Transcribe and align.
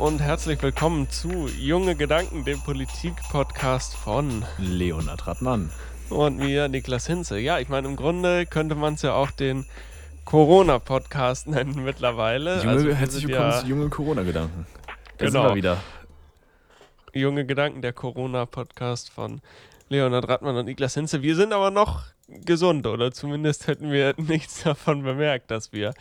Und 0.00 0.22
herzlich 0.22 0.62
willkommen 0.62 1.10
zu 1.10 1.46
Junge 1.58 1.94
Gedanken, 1.94 2.46
dem 2.46 2.58
Politik-Podcast 2.62 3.94
von 3.94 4.46
Leonhard 4.56 5.26
Radmann. 5.26 5.70
Und 6.08 6.38
mir, 6.38 6.68
Niklas 6.68 7.06
Hinze. 7.06 7.38
Ja, 7.38 7.58
ich 7.58 7.68
meine, 7.68 7.86
im 7.86 7.96
Grunde 7.96 8.46
könnte 8.46 8.74
man 8.76 8.94
es 8.94 9.02
ja 9.02 9.12
auch 9.12 9.30
den 9.30 9.66
Corona-Podcast 10.24 11.46
nennen 11.48 11.84
mittlerweile. 11.84 12.60
Junge, 12.60 12.70
also, 12.70 12.92
herzlich 12.92 13.28
willkommen 13.28 13.50
ja, 13.50 13.60
zu 13.60 13.66
Junge 13.66 13.90
Corona-Gedanken. 13.90 14.66
Da 15.18 15.26
genau. 15.26 15.42
sind 15.42 15.50
wir 15.50 15.54
wieder. 15.54 15.76
Junge 17.12 17.44
Gedanken, 17.44 17.82
der 17.82 17.92
Corona-Podcast 17.92 19.10
von 19.10 19.42
Leonhard 19.90 20.30
Radmann 20.30 20.56
und 20.56 20.64
Niklas 20.64 20.94
Hinze. 20.94 21.20
Wir 21.20 21.36
sind 21.36 21.52
aber 21.52 21.70
noch 21.70 22.04
gesund, 22.26 22.86
oder 22.86 23.12
zumindest 23.12 23.66
hätten 23.66 23.92
wir 23.92 24.14
nichts 24.16 24.62
davon 24.62 25.02
bemerkt, 25.02 25.50
dass 25.50 25.74
wir 25.74 25.92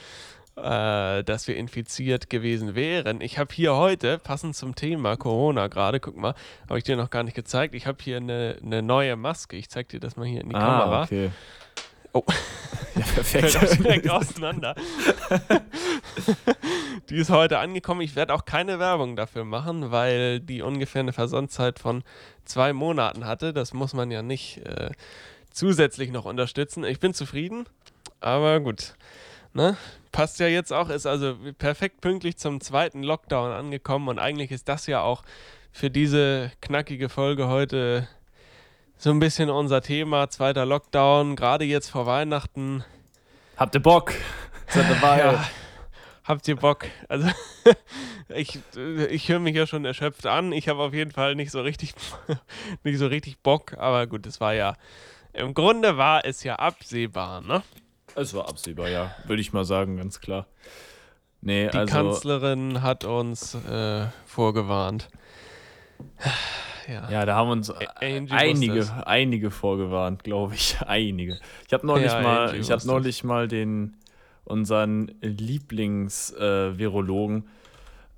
äh, 0.63 1.23
dass 1.23 1.47
wir 1.47 1.55
infiziert 1.55 2.29
gewesen 2.29 2.75
wären. 2.75 3.21
Ich 3.21 3.37
habe 3.37 3.53
hier 3.53 3.75
heute, 3.75 4.17
passend 4.19 4.55
zum 4.55 4.75
Thema 4.75 5.17
Corona 5.17 5.67
gerade, 5.67 5.99
guck 5.99 6.17
mal, 6.17 6.35
habe 6.67 6.77
ich 6.77 6.83
dir 6.83 6.95
noch 6.95 7.09
gar 7.09 7.23
nicht 7.23 7.35
gezeigt, 7.35 7.75
ich 7.75 7.87
habe 7.87 7.97
hier 8.01 8.17
eine, 8.17 8.57
eine 8.63 8.81
neue 8.81 9.15
Maske. 9.15 9.57
Ich 9.57 9.69
zeige 9.69 9.89
dir 9.89 9.99
das 9.99 10.15
mal 10.15 10.25
hier 10.25 10.41
in 10.41 10.49
die 10.49 10.55
ah, 10.55 10.59
Kamera. 10.59 11.03
okay. 11.03 11.31
Oh. 12.11 12.23
Ja, 12.95 13.05
perfekt. 13.05 13.79
Direkt 13.83 14.09
auseinander. 14.09 14.75
die 17.09 17.17
ist 17.17 17.29
heute 17.29 17.59
angekommen. 17.59 18.01
Ich 18.01 18.15
werde 18.15 18.33
auch 18.33 18.45
keine 18.45 18.79
Werbung 18.79 19.15
dafür 19.15 19.45
machen, 19.45 19.91
weil 19.91 20.39
die 20.39 20.61
ungefähr 20.61 21.01
eine 21.01 21.13
Versandzeit 21.13 21.77
von 21.79 22.03
zwei 22.45 22.73
Monaten 22.73 23.25
hatte. 23.25 23.53
Das 23.53 23.73
muss 23.73 23.93
man 23.93 24.09
ja 24.09 24.23
nicht 24.23 24.57
äh, 24.65 24.89
zusätzlich 25.51 26.11
noch 26.11 26.25
unterstützen. 26.25 26.83
Ich 26.83 26.99
bin 26.99 27.13
zufrieden, 27.13 27.67
aber 28.21 28.59
gut. 28.59 28.95
Ne? 29.59 29.75
Passt 30.13 30.39
ja 30.39 30.47
jetzt 30.47 30.71
auch, 30.71 30.87
ist 30.87 31.05
also 31.05 31.35
perfekt 31.57 31.99
pünktlich 31.99 32.37
zum 32.37 32.61
zweiten 32.61 33.03
Lockdown 33.03 33.51
angekommen 33.51 34.07
und 34.07 34.17
eigentlich 34.17 34.51
ist 34.51 34.69
das 34.69 34.87
ja 34.87 35.01
auch 35.01 35.21
für 35.73 35.89
diese 35.89 36.49
knackige 36.61 37.09
Folge 37.09 37.49
heute 37.49 38.07
so 38.95 39.09
ein 39.09 39.19
bisschen 39.19 39.49
unser 39.49 39.81
Thema, 39.81 40.29
zweiter 40.29 40.65
Lockdown, 40.65 41.35
gerade 41.35 41.65
jetzt 41.65 41.89
vor 41.89 42.05
Weihnachten. 42.05 42.85
Habt 43.57 43.75
ihr 43.75 43.81
Bock? 43.81 44.13
Seid 44.69 44.85
dabei? 44.89 45.17
Ja, 45.33 45.49
habt 46.23 46.47
ihr 46.47 46.55
Bock? 46.55 46.85
Also 47.09 47.27
ich, 48.29 48.59
ich 49.09 49.27
höre 49.27 49.39
mich 49.39 49.57
ja 49.57 49.67
schon 49.67 49.83
erschöpft 49.83 50.25
an. 50.25 50.53
Ich 50.53 50.69
habe 50.69 50.81
auf 50.81 50.93
jeden 50.93 51.11
Fall 51.11 51.35
nicht 51.35 51.51
so 51.51 51.59
richtig 51.59 51.95
nicht 52.85 52.97
so 52.97 53.07
richtig 53.07 53.39
Bock, 53.39 53.73
aber 53.77 54.07
gut, 54.07 54.25
es 54.25 54.39
war 54.39 54.53
ja 54.53 54.77
im 55.33 55.53
Grunde 55.53 55.97
war 55.97 56.23
es 56.23 56.45
ja 56.45 56.55
absehbar, 56.55 57.41
ne? 57.41 57.61
Es 58.19 58.33
war 58.33 58.49
absehbar, 58.49 58.89
ja, 58.89 59.15
würde 59.25 59.41
ich 59.41 59.53
mal 59.53 59.65
sagen, 59.65 59.97
ganz 59.97 60.19
klar. 60.19 60.47
Nee, 61.41 61.69
Die 61.69 61.77
also, 61.77 61.93
Kanzlerin 61.93 62.81
hat 62.81 63.05
uns 63.05 63.55
äh, 63.55 64.07
vorgewarnt. 64.25 65.07
Ja. 66.87 67.09
ja, 67.09 67.25
da 67.25 67.35
haben 67.35 67.49
uns 67.51 67.69
Angie 67.69 68.33
einige, 68.33 68.87
einige 69.05 69.51
vorgewarnt, 69.51 70.23
glaube 70.23 70.55
ich. 70.55 70.77
Einige. 70.87 71.37
Ich 71.67 71.73
habe 71.73 71.85
neulich 71.85 72.11
ja, 72.11 72.21
mal, 72.21 72.55
ich 72.55 72.71
habe 72.71 72.87
neulich 72.87 73.23
mal 73.23 73.47
den 73.47 73.95
unseren 74.43 75.11
Lieblings-Virologen 75.21 77.43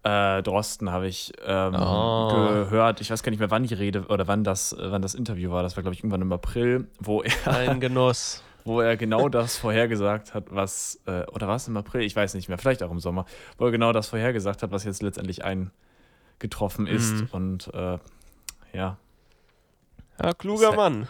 äh, 0.03 0.37
äh, 0.37 0.41
Drosten 0.41 0.91
habe 0.91 1.07
ich 1.07 1.33
ähm, 1.45 1.75
oh. 1.75 2.29
gehört. 2.29 3.01
Ich 3.01 3.11
weiß 3.11 3.23
gar 3.23 3.29
nicht 3.29 3.39
mehr, 3.39 3.51
wann 3.51 3.63
die 3.63 3.73
Rede 3.73 4.05
oder 4.07 4.25
wann 4.27 4.45
das, 4.45 4.73
wann 4.79 5.01
das 5.01 5.15
Interview 5.15 5.51
war. 5.51 5.63
Das 5.63 5.75
war, 5.75 5.83
glaube 5.83 5.93
ich, 5.93 5.99
irgendwann 5.99 6.21
im 6.21 6.31
April, 6.31 6.87
wo 6.99 7.21
er. 7.21 7.33
Ein 7.45 7.81
Genuss 7.81 8.41
wo 8.65 8.81
er 8.81 8.97
genau 8.97 9.29
das 9.29 9.57
vorhergesagt 9.57 10.33
hat, 10.33 10.45
was, 10.49 11.01
äh, 11.05 11.25
oder 11.27 11.47
war 11.47 11.55
es 11.55 11.67
im 11.67 11.77
April? 11.77 12.01
Ich 12.01 12.15
weiß 12.15 12.33
nicht 12.33 12.49
mehr, 12.49 12.57
vielleicht 12.57 12.83
auch 12.83 12.91
im 12.91 12.99
Sommer, 12.99 13.25
wo 13.57 13.65
er 13.65 13.71
genau 13.71 13.91
das 13.93 14.09
vorhergesagt 14.09 14.63
hat, 14.63 14.71
was 14.71 14.83
jetzt 14.83 15.01
letztendlich 15.01 15.43
eingetroffen 15.43 16.87
ist. 16.87 17.13
Mhm. 17.13 17.27
Und 17.31 17.73
äh, 17.73 17.97
ja. 18.73 18.97
Ja, 20.21 20.33
kluger 20.33 20.69
ist 20.69 20.75
Mann. 20.75 21.07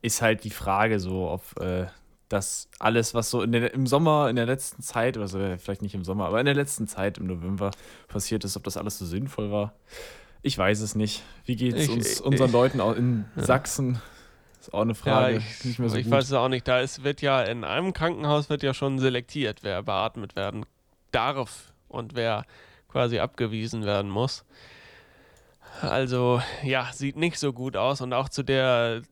ist 0.00 0.22
halt 0.22 0.44
die 0.44 0.50
Frage 0.50 0.98
so, 1.00 1.28
ob 1.30 1.60
äh, 1.60 1.86
das 2.28 2.68
alles, 2.78 3.14
was 3.14 3.30
so 3.30 3.44
der, 3.44 3.74
im 3.74 3.86
Sommer, 3.86 4.30
in 4.30 4.36
der 4.36 4.46
letzten 4.46 4.82
Zeit, 4.82 5.18
also 5.18 5.38
vielleicht 5.58 5.82
nicht 5.82 5.94
im 5.94 6.04
Sommer, 6.04 6.26
aber 6.26 6.40
in 6.40 6.46
der 6.46 6.54
letzten 6.54 6.88
Zeit 6.88 7.18
im 7.18 7.26
November 7.26 7.70
passiert 8.08 8.44
ist, 8.44 8.56
ob 8.56 8.64
das 8.64 8.76
alles 8.76 8.98
so 8.98 9.04
sinnvoll 9.04 9.50
war. 9.50 9.74
Ich 10.40 10.56
weiß 10.58 10.80
es 10.80 10.94
nicht. 10.96 11.22
Wie 11.44 11.56
geht 11.56 11.76
es 11.76 11.88
uns, 11.88 12.20
unseren 12.20 12.48
ich, 12.48 12.52
Leuten 12.52 12.80
in 12.80 13.24
ja. 13.36 13.44
Sachsen? 13.44 14.00
Ist 14.62 14.72
auch 14.72 14.82
eine 14.82 14.94
Frage. 14.94 15.32
Ja, 15.32 15.38
ich, 15.38 15.64
nicht 15.64 15.78
mehr 15.80 15.88
so 15.88 15.96
ich 15.96 16.04
gut. 16.04 16.12
weiß 16.12 16.26
es 16.26 16.32
auch 16.34 16.48
nicht. 16.48 16.68
Da 16.68 16.78
ist, 16.78 17.02
wird 17.02 17.20
ja 17.20 17.42
in 17.42 17.64
einem 17.64 17.92
Krankenhaus 17.92 18.48
wird 18.48 18.62
ja 18.62 18.72
schon 18.72 19.00
selektiert, 19.00 19.64
wer 19.64 19.82
beatmet 19.82 20.36
werden 20.36 20.64
darf 21.10 21.72
und 21.88 22.14
wer 22.14 22.44
quasi 22.88 23.18
abgewiesen 23.18 23.84
werden 23.84 24.08
muss. 24.08 24.44
Also 25.80 26.40
ja, 26.62 26.88
sieht 26.92 27.16
nicht 27.16 27.40
so 27.40 27.52
gut 27.52 27.76
aus 27.76 28.02
und 28.02 28.12
auch 28.12 28.28
zu 28.28 28.44
der 28.44 29.02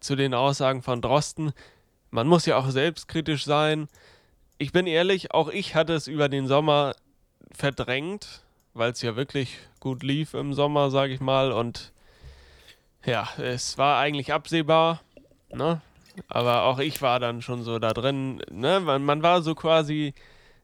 zu 0.00 0.16
den 0.16 0.32
Aussagen 0.32 0.80
von 0.80 1.02
Drosten. 1.02 1.52
Man 2.10 2.26
muss 2.26 2.46
ja 2.46 2.56
auch 2.56 2.70
selbstkritisch 2.70 3.44
sein. 3.44 3.88
Ich 4.56 4.72
bin 4.72 4.86
ehrlich, 4.86 5.32
auch 5.32 5.50
ich 5.50 5.74
hatte 5.74 5.92
es 5.92 6.06
über 6.06 6.30
den 6.30 6.46
Sommer 6.46 6.94
verdrängt, 7.52 8.42
weil 8.72 8.92
es 8.92 9.02
ja 9.02 9.16
wirklich 9.16 9.58
gut 9.80 10.02
lief 10.02 10.32
im 10.32 10.54
Sommer, 10.54 10.88
sage 10.90 11.12
ich 11.12 11.20
mal, 11.20 11.52
und 11.52 11.92
ja, 13.04 13.28
es 13.38 13.78
war 13.78 13.98
eigentlich 13.98 14.32
absehbar, 14.32 15.00
ne? 15.52 15.80
Aber 16.28 16.64
auch 16.64 16.78
ich 16.78 17.02
war 17.02 17.18
dann 17.18 17.42
schon 17.42 17.62
so 17.62 17.78
da 17.78 17.92
drin, 17.92 18.40
ne? 18.50 18.80
Man, 18.80 19.04
man 19.04 19.22
war 19.22 19.42
so 19.42 19.54
quasi 19.54 20.14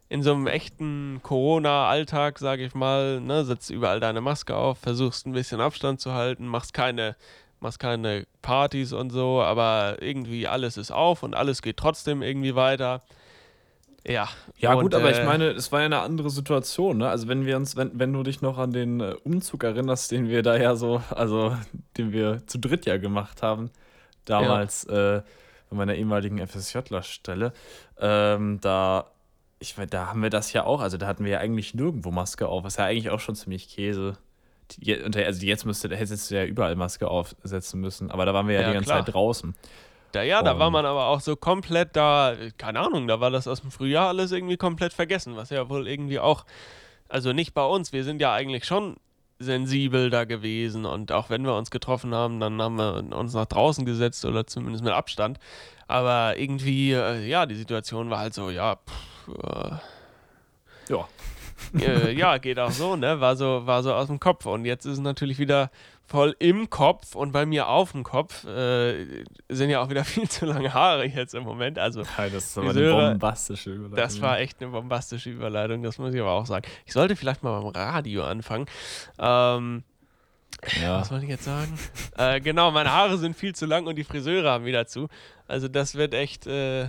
in 0.08 0.22
so 0.22 0.32
einem 0.32 0.46
echten 0.46 1.20
Corona-Alltag, 1.22 2.38
sage 2.38 2.64
ich 2.64 2.74
mal, 2.74 3.20
ne? 3.20 3.44
Setzt 3.44 3.70
überall 3.70 4.00
deine 4.00 4.20
Maske 4.20 4.56
auf, 4.56 4.78
versuchst 4.78 5.26
ein 5.26 5.32
bisschen 5.32 5.60
Abstand 5.60 6.00
zu 6.00 6.14
halten, 6.14 6.46
machst 6.46 6.74
keine, 6.74 7.16
machst 7.60 7.78
keine 7.78 8.26
Partys 8.42 8.92
und 8.92 9.10
so, 9.10 9.42
aber 9.42 9.98
irgendwie 10.00 10.48
alles 10.48 10.76
ist 10.76 10.90
auf 10.90 11.22
und 11.22 11.34
alles 11.34 11.62
geht 11.62 11.76
trotzdem 11.76 12.22
irgendwie 12.22 12.54
weiter. 12.54 13.02
Ja. 14.06 14.28
Ja, 14.56 14.74
und, 14.74 14.82
gut, 14.82 14.94
aber 14.94 15.12
äh, 15.12 15.18
ich 15.18 15.24
meine, 15.24 15.50
es 15.50 15.72
war 15.72 15.80
ja 15.80 15.86
eine 15.86 16.00
andere 16.00 16.30
Situation, 16.30 16.98
ne? 16.98 17.08
Also 17.08 17.28
wenn 17.28 17.46
wir 17.46 17.56
uns, 17.56 17.76
wenn, 17.76 17.98
wenn 17.98 18.12
du 18.12 18.22
dich 18.22 18.42
noch 18.42 18.58
an 18.58 18.72
den 18.72 19.00
äh, 19.00 19.14
Umzug 19.24 19.64
erinnerst, 19.64 20.10
den 20.10 20.28
wir 20.28 20.42
da 20.42 20.56
ja 20.56 20.76
so, 20.76 21.02
also 21.10 21.56
den 21.96 22.12
wir 22.12 22.46
zu 22.46 22.58
dritt 22.58 22.86
ja 22.86 22.96
gemacht 22.96 23.42
haben, 23.42 23.70
damals 24.24 24.86
ja. 24.88 25.16
äh, 25.16 25.22
an 25.70 25.76
meiner 25.76 25.94
ehemaligen 25.94 26.46
FSJ-Stelle, 26.46 27.52
ähm, 27.98 28.58
da, 28.60 29.06
ich 29.58 29.76
meine, 29.76 29.88
da 29.88 30.06
haben 30.06 30.22
wir 30.22 30.30
das 30.30 30.52
ja 30.52 30.64
auch, 30.64 30.80
also 30.80 30.96
da 30.96 31.06
hatten 31.06 31.24
wir 31.24 31.32
ja 31.32 31.38
eigentlich 31.38 31.74
nirgendwo 31.74 32.10
Maske 32.10 32.48
auf, 32.48 32.64
was 32.64 32.76
ja 32.76 32.86
eigentlich 32.86 33.10
auch 33.10 33.20
schon 33.20 33.34
ziemlich 33.34 33.68
Käse. 33.68 34.16
Also 34.86 35.44
jetzt 35.44 35.66
müsste, 35.66 35.94
hättest 35.96 36.30
du 36.30 36.36
ja 36.36 36.44
überall 36.44 36.76
Maske 36.76 37.08
aufsetzen 37.08 37.80
müssen, 37.80 38.10
aber 38.10 38.24
da 38.24 38.32
waren 38.32 38.46
wir 38.46 38.54
ja, 38.54 38.60
ja 38.62 38.68
die 38.68 38.74
ganze 38.74 38.86
klar. 38.86 39.04
Zeit 39.04 39.14
draußen. 39.14 39.54
Da, 40.12 40.22
ja, 40.22 40.42
da 40.42 40.58
war 40.58 40.70
man 40.70 40.86
aber 40.86 41.06
auch 41.06 41.20
so 41.20 41.36
komplett 41.36 41.94
da, 41.94 42.34
keine 42.58 42.80
Ahnung, 42.80 43.06
da 43.06 43.20
war 43.20 43.30
das 43.30 43.46
aus 43.46 43.60
dem 43.60 43.70
Frühjahr 43.70 44.08
alles 44.08 44.32
irgendwie 44.32 44.56
komplett 44.56 44.92
vergessen, 44.92 45.36
was 45.36 45.50
ja 45.50 45.68
wohl 45.68 45.86
irgendwie 45.86 46.18
auch, 46.18 46.44
also 47.08 47.32
nicht 47.32 47.54
bei 47.54 47.64
uns, 47.64 47.92
wir 47.92 48.02
sind 48.02 48.20
ja 48.20 48.32
eigentlich 48.32 48.64
schon 48.64 48.96
sensibel 49.38 50.10
da 50.10 50.24
gewesen 50.24 50.84
und 50.84 51.12
auch 51.12 51.30
wenn 51.30 51.44
wir 51.44 51.56
uns 51.56 51.70
getroffen 51.70 52.14
haben, 52.14 52.40
dann 52.40 52.60
haben 52.60 52.76
wir 52.76 53.16
uns 53.16 53.34
nach 53.34 53.46
draußen 53.46 53.86
gesetzt 53.86 54.24
oder 54.24 54.46
zumindest 54.46 54.84
mit 54.84 54.92
Abstand. 54.92 55.38
Aber 55.88 56.38
irgendwie, 56.38 56.92
äh, 56.92 57.26
ja, 57.26 57.46
die 57.46 57.56
Situation 57.56 58.10
war 58.10 58.18
halt 58.18 58.34
so, 58.34 58.50
ja, 58.50 58.76
pff, 58.76 59.28
äh, 59.28 60.92
ja. 60.92 61.08
äh, 61.80 62.12
ja, 62.12 62.38
geht 62.38 62.58
auch 62.58 62.70
so, 62.70 62.96
ne? 62.96 63.20
War 63.20 63.36
so, 63.36 63.66
war 63.66 63.82
so 63.82 63.92
aus 63.92 64.06
dem 64.06 64.20
Kopf. 64.20 64.46
Und 64.46 64.64
jetzt 64.64 64.86
ist 64.86 64.94
es 64.94 65.00
natürlich 65.00 65.38
wieder 65.38 65.70
voll 66.10 66.34
im 66.40 66.68
Kopf 66.70 67.14
und 67.14 67.30
bei 67.30 67.46
mir 67.46 67.68
auf 67.68 67.92
dem 67.92 68.02
Kopf 68.02 68.44
äh, 68.44 69.24
sind 69.48 69.70
ja 69.70 69.80
auch 69.80 69.90
wieder 69.90 70.04
viel 70.04 70.28
zu 70.28 70.44
lange 70.44 70.74
Haare 70.74 71.06
jetzt 71.06 71.34
im 71.34 71.44
Moment. 71.44 71.78
Also, 71.78 72.00
ja, 72.02 72.28
das 72.28 72.46
ist 72.46 72.58
aber 72.58 72.70
eine 72.70 73.10
bombastische 73.10 73.70
Überleitung. 73.70 73.96
Das 73.96 74.20
war 74.20 74.40
echt 74.40 74.60
eine 74.60 74.72
bombastische 74.72 75.30
Überleitung, 75.30 75.84
das 75.84 75.98
muss 75.98 76.12
ich 76.12 76.20
aber 76.20 76.32
auch 76.32 76.46
sagen. 76.46 76.66
Ich 76.84 76.92
sollte 76.92 77.14
vielleicht 77.14 77.44
mal 77.44 77.60
beim 77.60 77.68
Radio 77.68 78.24
anfangen. 78.24 78.66
Ähm, 79.20 79.84
ja. 80.82 81.00
Was 81.00 81.12
wollte 81.12 81.26
ich 81.26 81.30
jetzt 81.30 81.44
sagen? 81.44 81.78
äh, 82.18 82.40
genau, 82.40 82.72
meine 82.72 82.92
Haare 82.92 83.16
sind 83.16 83.36
viel 83.36 83.54
zu 83.54 83.66
lang 83.66 83.86
und 83.86 83.94
die 83.94 84.04
Friseure 84.04 84.50
haben 84.50 84.64
wieder 84.64 84.86
zu. 84.86 85.08
Also 85.46 85.68
das 85.68 85.94
wird 85.94 86.12
echt, 86.12 86.48
äh, 86.48 86.88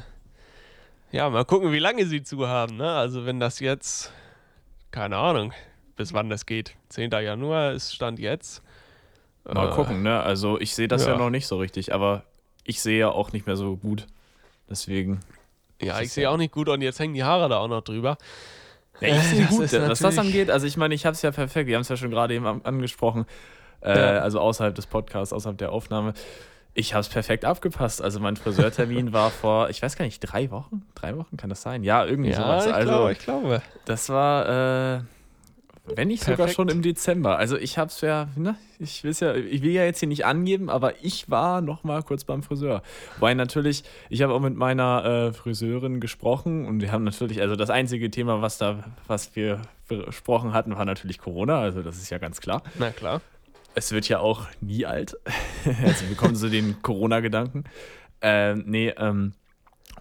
ja, 1.12 1.30
mal 1.30 1.46
gucken, 1.46 1.72
wie 1.72 1.80
lange 1.80 2.08
sie 2.08 2.24
zu 2.24 2.48
haben. 2.48 2.78
Ne? 2.78 2.92
Also 2.92 3.28
wenn 3.28 3.40
das 3.40 3.60
jetzt, 3.60 4.12
keine 4.90 5.18
Ahnung, 5.18 5.54
bis 5.96 6.12
wann 6.12 6.32
das 6.32 6.48
geht. 6.48 6.76
10. 6.90 7.12
Januar 7.12 7.74
ist 7.74 7.94
Stand 7.94 8.18
jetzt. 8.18 8.64
Mal 9.46 9.70
äh, 9.70 9.72
gucken, 9.72 10.04
ne? 10.04 10.22
Also 10.22 10.60
ich 10.60 10.76
sehe 10.76 10.88
das 10.88 11.06
ja. 11.06 11.14
ja. 11.14 11.18
noch 11.18 11.30
nicht 11.30 11.48
so 11.48 11.58
richtig, 11.58 11.94
aber 11.94 12.24
ich 12.64 12.82
sehe 12.82 13.00
ja 13.00 13.10
auch 13.10 13.32
nicht 13.32 13.48
mehr 13.48 13.56
so 13.56 13.76
gut. 13.78 14.08
Deswegen. 14.70 15.20
Ja, 15.82 16.00
ich 16.00 16.14
sehe 16.14 16.30
auch 16.30 16.38
nicht 16.38 16.54
gut 16.54 16.70
und 16.70 16.82
jetzt 16.82 17.00
hängen 17.00 17.14
die 17.14 17.24
Haare 17.24 17.50
da 17.50 17.58
auch 17.58 17.68
noch 17.68 17.82
drüber. 17.82 18.18
Ja, 19.00 19.16
ich 19.16 19.24
sehe 19.24 19.46
gut, 19.48 19.74
was 19.74 20.00
das 20.00 20.18
angeht. 20.18 20.52
Also 20.52 20.68
ich 20.68 20.78
meine, 20.78 20.94
ich 20.94 21.06
habe 21.06 21.16
es 21.16 21.22
ja 21.24 21.32
perfekt, 21.32 21.68
wir 21.68 21.76
haben 21.76 21.82
es 21.82 21.90
ja 21.90 21.98
schon 21.98 22.12
gerade 22.12 22.36
eben 22.36 22.46
angesprochen, 22.46 23.26
äh, 23.82 23.98
ja. 23.98 24.20
also 24.20 24.40
außerhalb 24.40 24.76
des 24.76 24.86
Podcasts, 24.86 25.34
außerhalb 25.34 25.58
der 25.58 25.72
Aufnahme. 25.72 26.14
Ich 26.74 26.94
habe 26.94 27.02
es 27.02 27.10
perfekt 27.10 27.44
abgepasst. 27.44 28.02
Also 28.02 28.20
mein 28.20 28.38
Friseurtermin 28.38 29.12
war 29.14 29.32
vor, 29.32 29.70
ich 29.70 29.82
weiß 29.82 29.96
gar 29.96 30.06
nicht, 30.06 30.20
drei 30.20 30.52
Wochen? 30.52 30.84
Drei 30.96 31.18
Wochen 31.18 31.36
kann 31.36 31.50
das 31.50 31.62
sein? 31.62 31.84
Ja, 31.84 32.06
irgendwie 32.06 32.30
ja, 32.30 32.38
sowas. 32.38 32.66
Ich 32.68 32.74
also 32.74 32.90
glaube, 32.90 33.12
ich 33.12 33.20
glaube. 33.20 33.62
Das 33.86 34.10
war, 34.10 34.98
äh, 34.98 35.02
Wenn 35.86 36.10
nicht 36.10 36.24
sogar 36.24 36.48
schon 36.48 36.70
im 36.70 36.82
Dezember. 36.82 37.38
Also 37.38 37.58
ich 37.58 37.78
hab's 37.78 38.02
ja, 38.02 38.28
ne, 38.36 38.56
ich 38.78 39.04
will's 39.04 39.20
ja, 39.20 39.34
ich 39.34 39.64
will 39.64 39.72
ja 39.72 39.84
jetzt 39.84 40.00
hier 40.00 40.08
nicht 40.08 40.26
angeben, 40.26 40.70
aber 40.70 41.04
ich 41.04 41.30
war 41.30 41.62
noch 41.62 41.84
mal 41.84 42.04
kurz 42.04 42.24
beim 42.24 42.44
Friseur. 42.44 42.84
Weil 43.20 43.36
natürlich, 43.36 43.84
ich 44.10 44.22
habe 44.22 44.34
auch 44.34 44.40
mit 44.40 44.56
meiner 44.56 45.06
äh, 45.06 45.34
Friseurin 45.34 46.00
gesprochen 46.00 46.66
und 46.66 46.82
wir 46.82 46.92
haben 46.92 47.04
natürlich, 47.04 47.42
also 47.42 47.56
das 47.56 47.72
einzige 47.72 48.12
Thema, 48.12 48.42
was 48.42 48.60
da, 48.60 48.84
was 49.08 49.36
wir 49.36 49.62
besprochen 49.88 50.54
hatten, 50.54 50.76
war 50.78 50.86
natürlich 50.86 51.18
Corona. 51.18 51.60
Also 51.60 51.82
das 51.82 51.98
ist 51.98 52.10
ja 52.12 52.20
ganz 52.20 52.42
klar. 52.42 52.62
Na 52.78 52.92
klar. 52.92 53.22
Es 53.74 53.92
wird 53.92 54.08
ja 54.08 54.20
auch 54.20 54.48
nie 54.60 54.86
alt. 54.86 55.18
also 55.84 56.08
wir 56.08 56.16
kommen 56.16 56.36
zu 56.36 56.50
den 56.50 56.82
Corona-Gedanken. 56.82 57.64
Ähm, 58.22 58.66
nee, 58.68 58.94
ähm, 58.98 59.34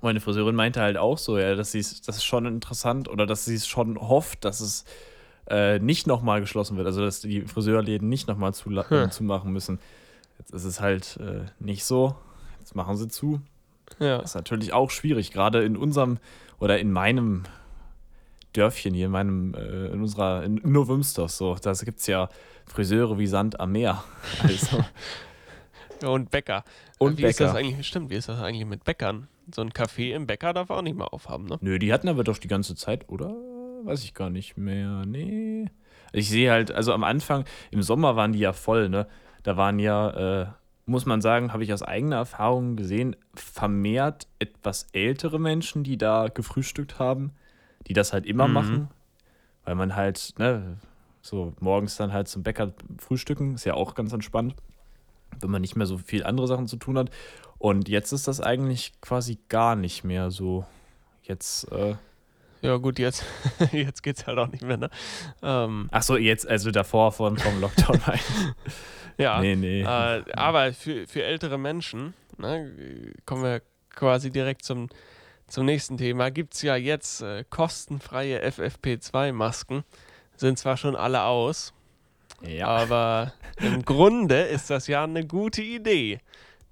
meine 0.03 0.21
Friseurin 0.21 0.55
meinte 0.55 0.81
halt 0.81 0.99
auch 0.99 1.19
so, 1.19 1.39
ja, 1.39 1.55
dass 1.55 1.73
sie 1.73 1.81
das 1.81 2.17
ist 2.17 2.25
schon 2.25 2.47
interessant 2.47 3.09
oder 3.09 3.27
dass 3.27 3.45
sie 3.45 3.55
es 3.55 3.67
schon 3.67 3.99
hofft, 3.99 4.45
dass 4.45 4.61
es 4.61 4.85
äh, 5.51 5.79
nicht 5.81 6.07
nochmal 6.07 6.41
geschlossen 6.41 6.77
wird, 6.77 6.87
also 6.87 7.03
dass 7.03 7.21
die 7.21 7.43
Friseurläden 7.43 8.09
nicht 8.09 8.29
nochmal 8.29 8.55
zu, 8.55 8.71
hm. 8.71 9.11
zumachen 9.11 9.53
müssen. 9.53 9.81
Jetzt 10.39 10.53
ist 10.53 10.65
es 10.65 10.81
halt 10.81 11.19
äh, 11.21 11.47
nicht 11.59 11.85
so. 11.85 12.15
Jetzt 12.61 12.75
machen 12.75 12.97
sie 12.97 13.09
zu. 13.09 13.41
Ja. 13.99 14.19
Das 14.19 14.31
ist 14.31 14.35
natürlich 14.37 14.73
auch 14.73 14.91
schwierig, 14.91 15.33
gerade 15.33 15.63
in 15.65 15.77
unserem 15.77 16.19
oder 16.61 16.79
in 16.79 16.93
meinem 16.93 17.43
Dörfchen 18.53 18.95
hier, 18.95 19.07
in 19.07 19.13
meinem, 19.13 19.55
äh, 19.55 19.87
in 19.89 20.01
unserer, 20.01 20.45
in 20.45 20.61
Novimstos, 20.65 21.37
so, 21.37 21.55
da 21.57 21.73
gibt 21.73 22.01
es 22.01 22.07
ja 22.07 22.29
Friseure 22.67 23.19
wie 23.19 23.27
Sand 23.27 23.61
am 23.61 23.73
Meer. 23.73 24.03
Also. 24.43 24.85
Und 26.03 26.31
Bäcker. 26.31 26.65
Und 26.99 27.19
wie 27.19 27.23
Bäcker. 27.23 27.29
ist 27.29 27.41
das 27.41 27.55
eigentlich, 27.55 27.87
stimmt, 27.87 28.09
wie 28.09 28.15
ist 28.15 28.29
das 28.29 28.41
eigentlich 28.41 28.65
mit 28.65 28.85
Bäckern? 28.85 29.29
So 29.55 29.61
ein 29.61 29.71
Café 29.71 30.15
im 30.15 30.27
Bäcker 30.27 30.55
darf 30.55 30.71
auch 30.71 30.81
nicht 30.81 30.97
mehr 30.97 31.13
aufhaben, 31.13 31.45
ne? 31.45 31.59
Nö, 31.61 31.79
die 31.79 31.93
hatten 31.93 32.09
aber 32.09 32.25
doch 32.25 32.39
die 32.39 32.49
ganze 32.49 32.75
Zeit, 32.75 33.09
oder? 33.11 33.35
Weiß 33.85 34.05
ich 34.05 34.15
gar 34.15 34.31
nicht 34.31 34.57
mehr. 34.57 35.05
Nee. 35.07 35.67
Ich 36.13 36.29
sehe 36.29 36.51
halt, 36.51 36.73
also 36.73 36.93
am 36.93 37.05
Anfang, 37.05 37.45
im 37.71 37.83
Sommer 37.83 38.17
waren 38.17 38.33
die 38.33 38.41
ja 38.41 38.53
voll, 38.53 38.89
ne? 38.89 39.07
Da 39.43 39.57
waren 39.57 39.79
ja, 39.79 40.43
äh, 40.43 40.47
muss 40.87 41.07
man 41.07 41.21
sagen, 41.21 41.53
habe 41.53 41.63
ich 41.63 41.73
aus 41.73 41.83
eigener 41.83 42.17
Erfahrung 42.17 42.77
gesehen, 42.77 43.17
vermehrt 43.35 44.27
etwas 44.39 44.89
ältere 44.93 45.39
Menschen, 45.39 45.85
die 45.85 45.97
da 45.97 46.29
gefrühstückt 46.29 46.99
haben, 46.99 47.33
die 47.87 47.93
das 47.93 48.13
halt 48.13 48.27
immer 48.27 48.49
mhm. 48.49 48.55
machen. 48.55 48.89
Weil 49.65 49.75
man 49.77 49.95
halt, 49.95 50.35
ne, 50.39 50.79
so 51.23 51.55
morgens 51.61 51.97
dann 51.97 52.13
halt 52.13 52.29
zum 52.29 52.43
Bäcker 52.43 52.73
frühstücken, 52.99 53.55
ist 53.55 53.65
ja 53.65 53.75
auch 53.75 53.95
ganz 53.95 54.13
entspannt, 54.13 54.55
wenn 55.41 55.51
man 55.51 55.61
nicht 55.61 55.77
mehr 55.77 55.87
so 55.87 55.99
viel 55.99 56.25
andere 56.25 56.49
Sachen 56.49 56.67
zu 56.67 56.77
tun 56.77 56.99
hat. 56.99 57.11
Und 57.59 57.89
jetzt 57.89 58.13
ist 58.13 58.27
das 58.27 58.41
eigentlich 58.41 59.01
quasi 59.01 59.39
gar 59.49 59.77
nicht 59.77 60.03
mehr 60.03 60.31
so. 60.31 60.65
Jetzt. 61.23 61.71
Äh, 61.71 61.95
ja, 62.63 62.77
gut, 62.77 62.99
jetzt, 62.99 63.25
jetzt 63.73 64.07
es 64.07 64.27
halt 64.27 64.39
auch 64.39 64.49
nicht 64.49 64.63
mehr, 64.63 64.77
ne? 64.77 64.91
Ähm, 65.43 65.89
Ach 65.91 66.03
so, 66.03 66.17
jetzt, 66.17 66.47
also 66.47 66.71
davor 66.71 67.13
vom, 67.13 67.37
vom 67.37 67.61
Lockdown 67.61 68.01
Ja. 69.19 69.41
Nee, 69.41 69.57
nee. 69.57 69.83
Äh, 69.83 70.25
aber 70.35 70.73
für, 70.73 71.07
für 71.07 71.23
ältere 71.23 71.59
Menschen, 71.59 72.15
ne, 72.39 72.73
kommen 73.27 73.43
wir 73.43 73.63
quasi 73.91 74.31
direkt 74.31 74.65
zum, 74.65 74.89
zum 75.47 75.67
nächsten 75.67 75.99
Thema, 75.99 76.31
gibt 76.31 76.55
es 76.55 76.63
ja 76.63 76.77
jetzt 76.77 77.21
äh, 77.21 77.45
kostenfreie 77.49 78.43
FFP2-Masken. 78.43 79.85
Sind 80.37 80.59
zwar 80.59 80.79
schon 80.79 80.97
alle 80.97 81.25
aus, 81.25 81.75
ja. 82.41 82.67
aber 82.67 83.35
im 83.61 83.85
Grunde 83.85 84.41
ist 84.43 84.71
das 84.71 84.87
ja 84.87 85.05
eine 85.05 85.27
gute 85.27 85.61
Idee 85.63 86.21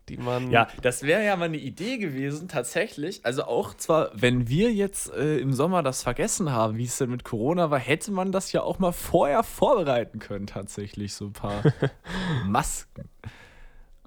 die 0.09 0.17
man. 0.17 0.51
Ja, 0.51 0.69
das 0.83 1.03
wäre 1.03 1.25
ja 1.25 1.37
mal 1.37 1.47
eine 1.47 1.57
Idee 1.57 1.99
gewesen, 1.99 2.49
tatsächlich. 2.49 3.21
Also 3.25 3.45
auch 3.45 3.75
zwar, 3.75 4.11
wenn 4.15 4.49
wir 4.49 4.73
jetzt 4.73 5.13
äh, 5.13 5.39
im 5.39 5.53
Sommer 5.53 5.83
das 5.83 6.03
vergessen 6.03 6.53
haben, 6.53 6.77
wie 6.77 6.85
es 6.85 6.99
denn 6.99 7.11
mit 7.11 7.25
Corona 7.25 7.71
war, 7.71 7.79
hätte 7.79 8.11
man 8.11 8.33
das 8.33 8.53
ja 8.53 8.63
auch 8.63 8.79
mal 8.79 8.93
vorher 8.93 9.43
vorbereiten 9.43 10.19
können, 10.19 10.47
tatsächlich, 10.47 11.15
so 11.15 11.27
ein 11.27 11.33
paar 11.33 11.63
Masken. 12.47 13.09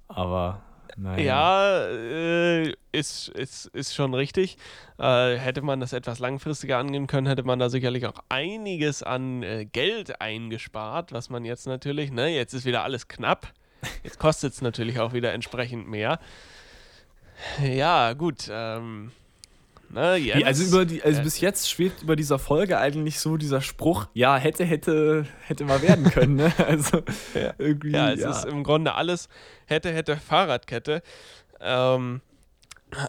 Aber. 0.07 0.61
Naja. 0.97 1.23
Ja, 1.23 1.87
äh, 1.87 2.73
ist, 2.91 3.29
ist, 3.29 3.67
ist 3.67 3.95
schon 3.95 4.13
richtig. 4.13 4.57
Äh, 4.99 5.37
hätte 5.37 5.61
man 5.61 5.79
das 5.79 5.93
etwas 5.93 6.19
langfristiger 6.19 6.77
angehen 6.77 7.07
können, 7.07 7.27
hätte 7.27 7.43
man 7.43 7.59
da 7.59 7.69
sicherlich 7.69 8.05
auch 8.05 8.19
einiges 8.27 9.01
an 9.01 9.41
äh, 9.41 9.65
Geld 9.65 10.19
eingespart, 10.19 11.13
was 11.13 11.29
man 11.29 11.45
jetzt 11.45 11.65
natürlich, 11.65 12.11
ne, 12.11 12.27
jetzt 12.27 12.53
ist 12.53 12.65
wieder 12.65 12.83
alles 12.83 13.07
knapp. 13.07 13.53
Jetzt 14.03 14.19
kostet 14.19 14.53
es 14.53 14.61
natürlich 14.61 14.99
auch 14.99 15.13
wieder 15.13 15.33
entsprechend 15.33 15.87
mehr. 15.87 16.19
Ja, 17.63 18.13
gut. 18.13 18.49
Ähm, 18.51 19.11
ne, 19.89 20.15
jetzt, 20.15 20.45
also 20.45 20.63
über 20.63 20.85
die, 20.85 21.01
also 21.01 21.21
äh, 21.21 21.23
bis 21.23 21.39
jetzt 21.41 21.69
schwebt 21.69 22.03
über 22.03 22.15
dieser 22.15 22.39
Folge 22.39 22.77
eigentlich 22.77 23.19
so 23.19 23.37
dieser 23.37 23.61
Spruch, 23.61 24.07
ja, 24.13 24.37
hätte, 24.37 24.63
hätte, 24.63 25.25
hätte 25.47 25.65
mal 25.65 25.81
werden 25.81 26.09
können. 26.11 26.35
Ne? 26.35 26.53
Also 26.65 27.01
ja. 27.33 27.53
irgendwie. 27.57 27.91
Ja, 27.91 28.11
es 28.11 28.21
ja. 28.21 28.29
ist 28.31 28.45
im 28.45 28.63
Grunde 28.63 28.93
alles 28.93 29.29
hätte, 29.65 29.91
hätte 29.91 30.17
Fahrradkette. 30.17 31.01
Ähm, 31.59 32.21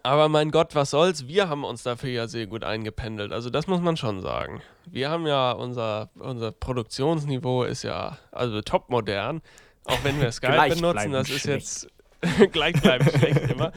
aber 0.02 0.28
mein 0.28 0.50
Gott, 0.50 0.74
was 0.74 0.90
soll's? 0.90 1.26
Wir 1.26 1.48
haben 1.48 1.64
uns 1.64 1.82
dafür 1.82 2.10
ja 2.10 2.28
sehr 2.28 2.46
gut 2.46 2.64
eingependelt. 2.64 3.32
Also 3.32 3.50
das 3.50 3.66
muss 3.66 3.80
man 3.80 3.96
schon 3.96 4.20
sagen. 4.20 4.62
Wir 4.86 5.10
haben 5.10 5.26
ja 5.26 5.52
unser, 5.52 6.10
unser 6.18 6.52
Produktionsniveau 6.52 7.64
ist 7.64 7.82
ja 7.82 8.18
also 8.30 8.60
top 8.60 8.90
modern. 8.90 9.42
Auch 9.84 10.04
wenn 10.04 10.20
wir 10.20 10.30
Skype 10.30 10.74
benutzen, 10.74 11.12
das 11.12 11.30
ist 11.30 11.46
jetzt 11.46 11.88
gleich 12.52 12.80
bleiben 12.80 13.08
schlecht 13.08 13.50
immer. 13.50 13.72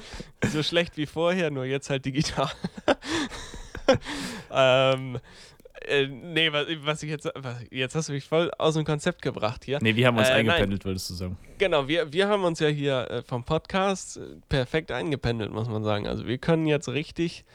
So 0.52 0.64
schlecht 0.64 0.98
wie 0.98 1.06
vorher, 1.06 1.50
nur 1.52 1.66
jetzt 1.66 1.90
halt 1.90 2.06
digital. 2.06 2.52
ähm, 4.52 5.20
äh, 5.88 6.08
nee, 6.08 6.52
was, 6.52 6.68
was, 6.84 7.04
ich 7.04 7.10
jetzt, 7.10 7.30
was, 7.36 7.58
jetzt 7.70 7.96
hast 7.96 8.10
du 8.10 8.14
mich 8.14 8.26
voll 8.26 8.52
aus 8.58 8.76
dem 8.76 8.86
Konzept 8.86 9.22
gebracht 9.22 9.66
hier. 9.66 9.80
Nee, 9.82 9.96
wir 9.96 10.08
haben 10.08 10.18
uns 10.18 10.30
äh, 10.30 10.34
eingependelt, 10.34 10.82
nein. 10.82 10.92
würdest 10.92 11.10
du 11.10 11.14
sagen. 11.14 11.38
Genau, 11.58 11.88
wir, 11.88 12.12
wir 12.12 12.28
haben 12.28 12.44
uns 12.44 12.60
ja 12.60 12.68
hier 12.68 13.10
äh, 13.10 13.22
vom 13.24 13.44
Podcast 13.44 14.18
äh, 14.18 14.22
perfekt 14.50 14.92
eingependelt, 14.92 15.52
muss 15.52 15.68
man 15.68 15.84
sagen. 15.84 16.08
Also 16.08 16.28
wir 16.28 16.38
können 16.38 16.66
jetzt 16.66 16.90
richtig 16.90 17.46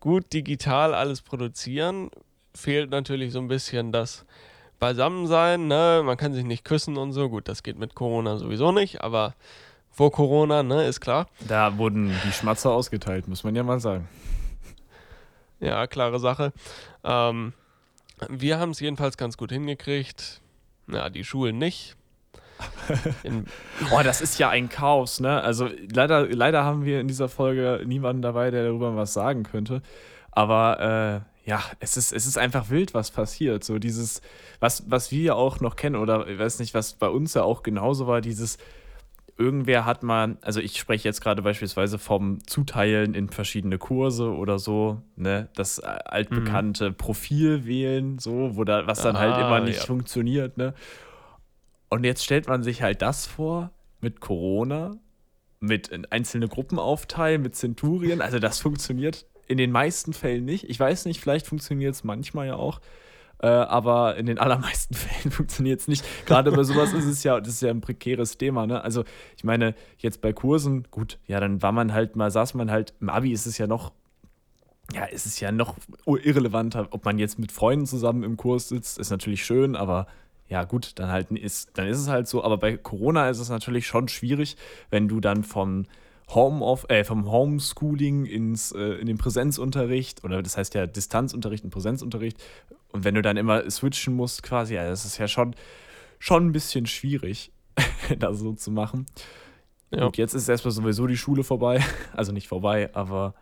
gut 0.00 0.32
digital 0.32 0.94
alles 0.94 1.22
produzieren. 1.22 2.10
Fehlt 2.54 2.90
natürlich 2.90 3.32
so 3.32 3.40
ein 3.40 3.48
bisschen 3.48 3.92
das 3.92 4.24
beisammen 4.78 5.26
sein, 5.26 5.66
ne? 5.66 6.02
Man 6.04 6.16
kann 6.16 6.32
sich 6.32 6.44
nicht 6.44 6.64
küssen 6.64 6.96
und 6.96 7.12
so. 7.12 7.28
Gut, 7.28 7.48
das 7.48 7.62
geht 7.62 7.78
mit 7.78 7.94
Corona 7.94 8.36
sowieso 8.36 8.72
nicht, 8.72 9.02
aber 9.02 9.34
vor 9.90 10.12
Corona, 10.12 10.62
ne, 10.62 10.86
ist 10.86 11.00
klar. 11.00 11.26
Da 11.48 11.78
wurden 11.78 12.14
die 12.24 12.32
Schmatzer 12.32 12.70
ausgeteilt, 12.70 13.28
muss 13.28 13.44
man 13.44 13.56
ja 13.56 13.62
mal 13.62 13.80
sagen. 13.80 14.08
Ja, 15.58 15.86
klare 15.86 16.18
Sache. 16.18 16.52
Ähm, 17.02 17.54
wir 18.28 18.58
haben 18.58 18.70
es 18.70 18.80
jedenfalls 18.80 19.16
ganz 19.16 19.38
gut 19.38 19.50
hingekriegt. 19.50 20.42
Ja, 20.88 21.08
die 21.08 21.24
Schulen 21.24 21.56
nicht. 21.56 21.96
oh, 23.90 24.00
das 24.02 24.20
ist 24.20 24.38
ja 24.38 24.50
ein 24.50 24.68
Chaos, 24.68 25.20
ne? 25.20 25.42
Also 25.42 25.68
leider, 25.92 26.26
leider 26.26 26.64
haben 26.64 26.84
wir 26.84 27.00
in 27.00 27.08
dieser 27.08 27.28
Folge 27.28 27.82
niemanden 27.86 28.22
dabei, 28.22 28.50
der 28.50 28.64
darüber 28.64 28.96
was 28.96 29.12
sagen 29.12 29.44
könnte. 29.44 29.82
Aber 30.30 31.24
äh, 31.24 31.35
ja, 31.46 31.62
es 31.78 31.96
ist, 31.96 32.12
es 32.12 32.26
ist 32.26 32.36
einfach 32.36 32.70
wild, 32.70 32.92
was 32.92 33.12
passiert. 33.12 33.62
So 33.62 33.78
dieses, 33.78 34.20
was, 34.58 34.90
was 34.90 35.12
wir 35.12 35.22
ja 35.22 35.34
auch 35.34 35.60
noch 35.60 35.76
kennen, 35.76 35.94
oder 35.94 36.26
ich 36.26 36.38
weiß 36.38 36.58
nicht, 36.58 36.74
was 36.74 36.94
bei 36.94 37.08
uns 37.08 37.34
ja 37.34 37.44
auch 37.44 37.62
genauso 37.62 38.08
war, 38.08 38.20
dieses, 38.20 38.58
irgendwer 39.38 39.84
hat 39.84 40.02
mal, 40.02 40.38
also 40.42 40.58
ich 40.60 40.76
spreche 40.76 41.06
jetzt 41.06 41.20
gerade 41.20 41.42
beispielsweise 41.42 41.98
vom 42.00 42.44
Zuteilen 42.48 43.14
in 43.14 43.28
verschiedene 43.28 43.78
Kurse 43.78 44.34
oder 44.34 44.58
so, 44.58 45.02
ne, 45.14 45.48
das 45.54 45.78
altbekannte 45.78 46.90
mhm. 46.90 46.94
Profil 46.96 47.64
wählen, 47.64 48.18
so, 48.18 48.56
wo 48.56 48.64
da, 48.64 48.88
was 48.88 49.02
dann 49.02 49.16
halt 49.16 49.34
ah, 49.34 49.36
halt 49.36 49.46
immer 49.46 49.60
nicht 49.60 49.78
ja. 49.78 49.86
funktioniert, 49.86 50.56
ne. 50.56 50.74
Und 51.88 52.02
jetzt 52.02 52.24
stellt 52.24 52.48
man 52.48 52.64
sich 52.64 52.82
halt 52.82 53.02
das 53.02 53.24
vor 53.24 53.70
mit 54.00 54.20
Corona, 54.20 54.96
mit 55.60 56.12
einzelne 56.12 56.48
Gruppen 56.48 56.80
aufteilen, 56.80 57.42
mit 57.42 57.54
Zenturien, 57.54 58.20
also 58.20 58.40
das 58.40 58.58
funktioniert 58.58 59.26
in 59.46 59.58
den 59.58 59.70
meisten 59.70 60.12
Fällen 60.12 60.44
nicht. 60.44 60.68
Ich 60.68 60.78
weiß 60.78 61.06
nicht, 61.06 61.20
vielleicht 61.20 61.46
funktioniert 61.46 61.94
es 61.94 62.04
manchmal 62.04 62.48
ja 62.48 62.56
auch. 62.56 62.80
Äh, 63.38 63.48
aber 63.48 64.16
in 64.16 64.26
den 64.26 64.38
allermeisten 64.38 64.94
Fällen 64.94 65.30
funktioniert 65.30 65.80
es 65.80 65.88
nicht. 65.88 66.04
Gerade 66.26 66.52
bei 66.52 66.62
sowas 66.64 66.92
ist 66.92 67.04
es 67.04 67.22
ja, 67.22 67.38
das 67.38 67.54
ist 67.54 67.62
ja 67.62 67.70
ein 67.70 67.82
prekäres 67.82 68.38
Thema, 68.38 68.66
ne? 68.66 68.82
Also, 68.82 69.04
ich 69.36 69.44
meine, 69.44 69.74
jetzt 69.98 70.22
bei 70.22 70.32
Kursen, 70.32 70.86
gut, 70.90 71.18
ja, 71.26 71.38
dann 71.38 71.60
war 71.62 71.72
man 71.72 71.92
halt 71.92 72.16
mal, 72.16 72.30
saß 72.30 72.54
man 72.54 72.70
halt, 72.70 72.94
im 73.00 73.10
Abi 73.10 73.32
ist 73.32 73.46
es 73.46 73.58
ja 73.58 73.66
noch, 73.66 73.92
ja, 74.94 75.04
ist 75.04 75.26
es 75.26 75.38
ja 75.40 75.52
noch 75.52 75.76
irrelevanter, 76.06 76.88
ob 76.92 77.04
man 77.04 77.18
jetzt 77.18 77.38
mit 77.38 77.52
Freunden 77.52 77.86
zusammen 77.86 78.22
im 78.22 78.36
Kurs 78.36 78.68
sitzt, 78.68 78.98
ist 78.98 79.10
natürlich 79.10 79.44
schön, 79.44 79.76
aber 79.76 80.06
ja, 80.48 80.64
gut, 80.64 80.92
dann 80.98 81.10
halt 81.10 81.30
ist, 81.32 81.76
dann 81.76 81.88
ist 81.88 81.98
es 81.98 82.08
halt 82.08 82.28
so. 82.28 82.44
Aber 82.44 82.56
bei 82.56 82.76
Corona 82.76 83.28
ist 83.28 83.40
es 83.40 83.48
natürlich 83.48 83.86
schon 83.86 84.08
schwierig, 84.08 84.56
wenn 84.90 85.08
du 85.08 85.20
dann 85.20 85.42
vom 85.42 85.86
Home 86.28 86.64
of, 86.64 86.86
äh, 86.88 87.04
vom 87.04 87.30
Homeschooling 87.30 88.26
ins, 88.26 88.72
äh, 88.72 88.80
in 88.80 89.06
den 89.06 89.16
Präsenzunterricht 89.16 90.24
oder 90.24 90.42
das 90.42 90.56
heißt 90.56 90.74
ja 90.74 90.86
Distanzunterricht 90.86 91.64
und 91.64 91.70
Präsenzunterricht 91.70 92.42
und 92.92 93.04
wenn 93.04 93.14
du 93.14 93.22
dann 93.22 93.36
immer 93.36 93.68
switchen 93.70 94.14
musst 94.14 94.42
quasi, 94.42 94.74
ja, 94.74 94.88
das 94.88 95.04
ist 95.04 95.18
ja 95.18 95.28
schon, 95.28 95.54
schon 96.18 96.46
ein 96.46 96.52
bisschen 96.52 96.86
schwierig, 96.86 97.52
das 98.18 98.38
so 98.38 98.52
zu 98.54 98.70
machen. 98.70 99.06
Ja. 99.90 100.06
Und 100.06 100.16
jetzt 100.16 100.34
ist 100.34 100.48
erstmal 100.48 100.72
sowieso 100.72 101.06
die 101.06 101.16
Schule 101.16 101.44
vorbei, 101.44 101.80
also 102.12 102.32
nicht 102.32 102.48
vorbei, 102.48 102.90
aber 102.92 103.34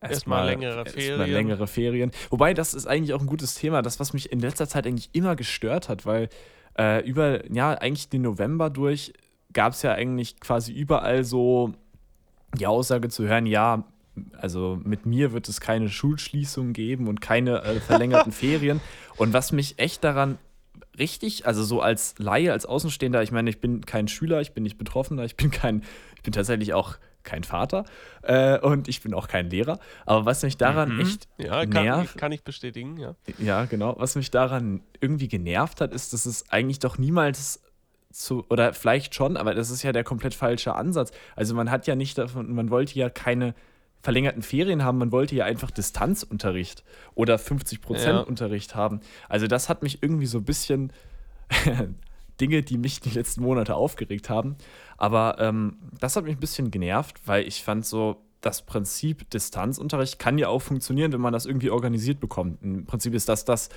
Erstmal 0.00 0.46
längere 0.46 0.84
Ferien. 0.84 1.08
Erstmal 1.08 1.30
längere 1.30 1.66
Ferien. 1.66 2.10
Wobei, 2.28 2.52
das 2.52 2.74
ist 2.74 2.86
eigentlich 2.86 3.14
auch 3.14 3.20
ein 3.20 3.26
gutes 3.26 3.54
Thema, 3.54 3.80
das, 3.80 4.00
was 4.00 4.12
mich 4.12 4.30
in 4.32 4.38
letzter 4.38 4.68
Zeit 4.68 4.86
eigentlich 4.86 5.10
immer 5.12 5.34
gestört 5.34 5.88
hat, 5.88 6.04
weil 6.04 6.28
äh, 6.78 7.06
über, 7.08 7.50
ja, 7.50 7.72
eigentlich 7.72 8.08
den 8.08 8.22
November 8.22 8.68
durch 8.68 9.14
gab 9.52 9.72
es 9.72 9.82
ja 9.82 9.92
eigentlich 9.92 10.40
quasi 10.40 10.72
überall 10.72 11.24
so 11.24 11.72
die 12.54 12.66
Aussage 12.66 13.08
zu 13.08 13.26
hören, 13.26 13.46
ja, 13.46 13.84
also 14.38 14.80
mit 14.84 15.06
mir 15.06 15.32
wird 15.32 15.48
es 15.48 15.60
keine 15.60 15.88
Schulschließung 15.88 16.72
geben 16.72 17.08
und 17.08 17.20
keine 17.20 17.62
äh, 17.62 17.80
verlängerten 17.80 18.32
Ferien. 18.32 18.80
Und 19.16 19.32
was 19.32 19.52
mich 19.52 19.78
echt 19.78 20.04
daran 20.04 20.38
richtig, 20.98 21.46
also 21.46 21.64
so 21.64 21.80
als 21.80 22.14
Laie, 22.18 22.52
als 22.52 22.66
Außenstehender, 22.66 23.22
ich 23.22 23.32
meine, 23.32 23.50
ich 23.50 23.60
bin 23.60 23.84
kein 23.84 24.08
Schüler, 24.08 24.40
ich 24.40 24.52
bin 24.52 24.62
nicht 24.62 24.78
Betroffener, 24.78 25.24
ich 25.24 25.36
bin 25.36 25.50
kein, 25.50 25.82
ich 26.16 26.22
bin 26.22 26.32
tatsächlich 26.32 26.74
auch 26.74 26.96
kein 27.24 27.42
Vater 27.42 27.84
äh, 28.22 28.58
und 28.58 28.86
ich 28.86 29.00
bin 29.00 29.14
auch 29.14 29.28
kein 29.28 29.50
Lehrer. 29.50 29.78
Aber 30.06 30.26
was 30.26 30.42
mich 30.42 30.56
daran 30.56 30.94
mhm. 30.94 31.00
echt 31.00 31.28
ja, 31.38 31.66
kann, 31.66 31.84
nervt, 31.84 32.18
kann 32.18 32.32
ich 32.32 32.44
bestätigen, 32.44 32.98
ja. 32.98 33.16
Ja, 33.38 33.64
genau. 33.64 33.96
Was 33.98 34.14
mich 34.14 34.30
daran 34.30 34.82
irgendwie 35.00 35.28
genervt 35.28 35.80
hat, 35.80 35.92
ist, 35.92 36.12
dass 36.12 36.26
es 36.26 36.50
eigentlich 36.50 36.78
doch 36.78 36.98
niemals 36.98 37.63
zu, 38.14 38.44
oder 38.48 38.72
vielleicht 38.72 39.14
schon, 39.14 39.36
aber 39.36 39.54
das 39.54 39.70
ist 39.70 39.82
ja 39.82 39.92
der 39.92 40.04
komplett 40.04 40.34
falsche 40.34 40.74
Ansatz. 40.74 41.10
Also 41.36 41.54
man 41.54 41.70
hat 41.70 41.86
ja 41.86 41.96
nicht 41.96 42.16
davon, 42.16 42.54
man 42.54 42.70
wollte 42.70 42.98
ja 42.98 43.10
keine 43.10 43.54
verlängerten 44.00 44.42
Ferien 44.42 44.84
haben, 44.84 44.98
man 44.98 45.12
wollte 45.12 45.34
ja 45.34 45.44
einfach 45.44 45.70
Distanzunterricht 45.70 46.84
oder 47.14 47.36
50% 47.36 48.06
ja. 48.06 48.20
Unterricht 48.20 48.74
haben. 48.74 49.00
Also 49.28 49.46
das 49.46 49.68
hat 49.68 49.82
mich 49.82 50.02
irgendwie 50.02 50.26
so 50.26 50.38
ein 50.38 50.44
bisschen 50.44 50.92
Dinge, 52.40 52.62
die 52.62 52.78
mich 52.78 53.00
die 53.00 53.10
letzten 53.10 53.42
Monate 53.42 53.74
aufgeregt 53.74 54.28
haben. 54.28 54.56
Aber 54.96 55.36
ähm, 55.38 55.78
das 55.98 56.16
hat 56.16 56.24
mich 56.24 56.36
ein 56.36 56.40
bisschen 56.40 56.70
genervt, 56.70 57.20
weil 57.26 57.46
ich 57.46 57.62
fand 57.62 57.86
so, 57.86 58.22
das 58.40 58.60
Prinzip 58.60 59.28
Distanzunterricht 59.30 60.18
kann 60.18 60.36
ja 60.36 60.48
auch 60.48 60.60
funktionieren, 60.60 61.12
wenn 61.12 61.20
man 61.20 61.32
das 61.32 61.46
irgendwie 61.46 61.70
organisiert 61.70 62.20
bekommt. 62.20 62.62
Im 62.62 62.84
Prinzip 62.84 63.14
ist 63.14 63.28
das 63.28 63.46
das, 63.46 63.70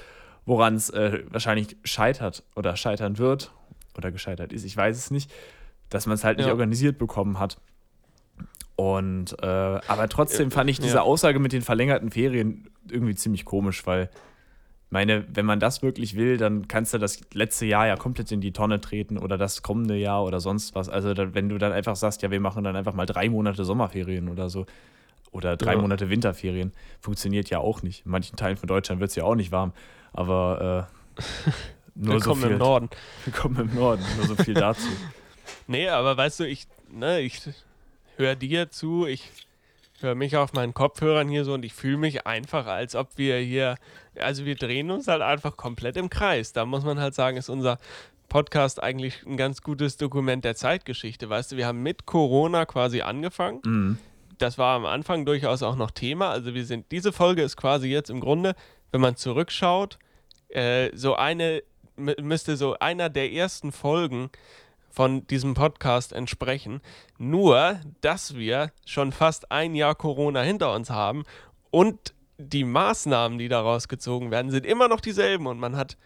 woran 0.45 0.75
es 0.75 0.89
äh, 0.89 1.23
wahrscheinlich 1.29 1.77
scheitert 1.85 2.43
oder 2.55 2.75
scheitern 2.75 3.17
wird 3.17 3.53
oder 3.97 4.11
gescheitert 4.11 4.53
ist. 4.53 4.63
Ich 4.63 4.75
weiß 4.75 4.97
es 4.97 5.11
nicht, 5.11 5.31
dass 5.89 6.05
man 6.05 6.15
es 6.15 6.23
halt 6.23 6.37
nicht 6.37 6.47
ja. 6.47 6.53
organisiert 6.53 6.97
bekommen 6.97 7.39
hat. 7.39 7.59
Und 8.75 9.35
äh, 9.41 9.45
aber 9.45 10.07
trotzdem 10.07 10.51
fand 10.51 10.69
ich 10.69 10.79
diese. 10.79 11.01
Aussage 11.01 11.39
mit 11.39 11.51
den 11.51 11.63
verlängerten 11.63 12.11
Ferien 12.11 12.69
irgendwie 12.89 13.15
ziemlich 13.15 13.43
komisch, 13.43 13.85
weil 13.87 14.09
meine, 14.89 15.25
wenn 15.33 15.45
man 15.45 15.59
das 15.59 15.81
wirklich 15.81 16.15
will, 16.15 16.37
dann 16.37 16.67
kannst 16.67 16.93
du 16.93 16.97
das 16.97 17.19
letzte 17.33 17.65
Jahr 17.65 17.87
ja 17.87 17.95
komplett 17.95 18.31
in 18.31 18.39
die 18.39 18.53
Tonne 18.53 18.79
treten 18.79 19.17
oder 19.17 19.37
das 19.37 19.61
kommende 19.61 19.95
Jahr 19.95 20.23
oder 20.23 20.39
sonst 20.39 20.75
was. 20.75 20.89
Also 20.89 21.13
da, 21.13 21.33
wenn 21.33 21.49
du 21.49 21.57
dann 21.57 21.71
einfach 21.71 21.95
sagst, 21.95 22.21
ja, 22.21 22.31
wir 22.31 22.39
machen 22.39 22.63
dann 22.63 22.75
einfach 22.75 22.93
mal 22.93 23.05
drei 23.05 23.29
Monate 23.29 23.65
Sommerferien 23.65 24.29
oder 24.29 24.49
so 24.49 24.65
oder 25.31 25.57
drei 25.57 25.73
ja. 25.73 25.81
Monate 25.81 26.09
Winterferien, 26.09 26.71
funktioniert 27.01 27.49
ja 27.49 27.59
auch 27.59 27.81
nicht. 27.81 28.05
In 28.05 28.11
manchen 28.11 28.37
Teilen 28.37 28.57
von 28.57 28.67
Deutschland 28.67 29.01
wird 29.01 29.09
es 29.09 29.15
ja 29.15 29.23
auch 29.23 29.35
nicht 29.35 29.51
warm, 29.51 29.73
aber 30.13 30.87
äh, 31.17 31.21
nur 31.97 32.15
wir 32.15 32.19
so 32.21 32.29
kommen 32.29 32.41
viel. 32.41 32.51
im 32.51 32.57
Norden. 32.57 32.89
Wir 33.25 33.33
kommen 33.33 33.69
im 33.69 33.75
Norden, 33.75 34.03
nur 34.17 34.27
so 34.27 34.35
viel 34.35 34.53
dazu. 34.55 34.87
nee, 35.67 35.89
aber 35.89 36.15
weißt 36.17 36.39
du, 36.41 36.47
ich, 36.47 36.67
ne, 36.89 37.21
ich 37.21 37.41
höre 38.17 38.35
dir 38.35 38.69
zu, 38.69 39.05
ich 39.05 39.29
höre 39.99 40.15
mich 40.15 40.37
auf 40.37 40.53
meinen 40.53 40.73
Kopfhörern 40.73 41.27
hier 41.27 41.43
so 41.43 41.53
und 41.53 41.65
ich 41.65 41.73
fühle 41.73 41.97
mich 41.97 42.27
einfach, 42.27 42.67
als 42.67 42.95
ob 42.95 43.17
wir 43.17 43.37
hier, 43.37 43.75
also 44.19 44.45
wir 44.45 44.55
drehen 44.55 44.91
uns 44.91 45.07
halt 45.07 45.21
einfach 45.21 45.57
komplett 45.57 45.97
im 45.97 46.09
Kreis. 46.09 46.53
Da 46.53 46.65
muss 46.65 46.83
man 46.83 46.99
halt 46.99 47.15
sagen, 47.15 47.37
ist 47.37 47.49
unser 47.49 47.79
Podcast 48.29 48.81
eigentlich 48.83 49.25
ein 49.25 49.37
ganz 49.37 49.61
gutes 49.61 49.97
Dokument 49.97 50.43
der 50.43 50.55
Zeitgeschichte. 50.55 51.29
Weißt 51.29 51.51
du, 51.51 51.57
wir 51.57 51.65
haben 51.65 51.81
mit 51.81 52.05
Corona 52.05 52.65
quasi 52.65 53.01
angefangen. 53.01 53.61
Mhm. 53.65 53.97
Das 54.37 54.57
war 54.57 54.75
am 54.75 54.85
Anfang 54.85 55.25
durchaus 55.25 55.63
auch 55.63 55.75
noch 55.75 55.91
Thema. 55.91 56.29
Also 56.29 56.53
wir 56.53 56.65
sind, 56.65 56.91
diese 56.91 57.11
Folge 57.11 57.41
ist 57.41 57.57
quasi 57.57 57.87
jetzt 57.87 58.09
im 58.09 58.19
Grunde, 58.19 58.53
wenn 58.91 59.01
man 59.01 59.15
zurückschaut, 59.15 59.97
äh, 60.49 60.89
so 60.95 61.15
eine, 61.15 61.63
müsste 61.97 62.57
so 62.57 62.77
einer 62.79 63.09
der 63.09 63.31
ersten 63.31 63.71
Folgen 63.71 64.29
von 64.89 65.27
diesem 65.27 65.53
Podcast 65.53 66.13
entsprechen. 66.13 66.81
Nur, 67.17 67.79
dass 68.01 68.35
wir 68.35 68.71
schon 68.85 69.11
fast 69.11 69.51
ein 69.51 69.75
Jahr 69.75 69.95
Corona 69.95 70.41
hinter 70.41 70.73
uns 70.73 70.89
haben 70.89 71.23
und 71.69 72.13
die 72.37 72.63
Maßnahmen, 72.63 73.37
die 73.37 73.47
daraus 73.47 73.87
gezogen 73.87 74.31
werden, 74.31 74.51
sind 74.51 74.65
immer 74.65 74.87
noch 74.87 75.01
dieselben 75.01 75.47
und 75.47 75.59
man 75.59 75.75
hat 75.75 75.97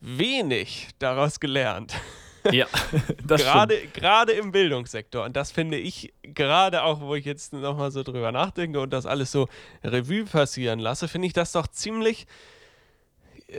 wenig 0.00 0.88
daraus 0.98 1.40
gelernt. 1.40 1.94
Ja, 2.50 2.66
das 3.24 3.40
gerade, 3.40 3.78
gerade 3.92 4.32
im 4.32 4.50
Bildungssektor. 4.50 5.24
Und 5.24 5.36
das 5.36 5.52
finde 5.52 5.78
ich, 5.78 6.12
gerade 6.22 6.82
auch, 6.82 7.00
wo 7.00 7.14
ich 7.14 7.24
jetzt 7.24 7.52
nochmal 7.52 7.92
so 7.92 8.02
drüber 8.02 8.32
nachdenke 8.32 8.80
und 8.80 8.92
das 8.92 9.06
alles 9.06 9.30
so 9.30 9.46
Revue 9.84 10.24
passieren 10.24 10.80
lasse, 10.80 11.06
finde 11.06 11.28
ich 11.28 11.34
das 11.34 11.52
doch 11.52 11.68
ziemlich 11.68 12.26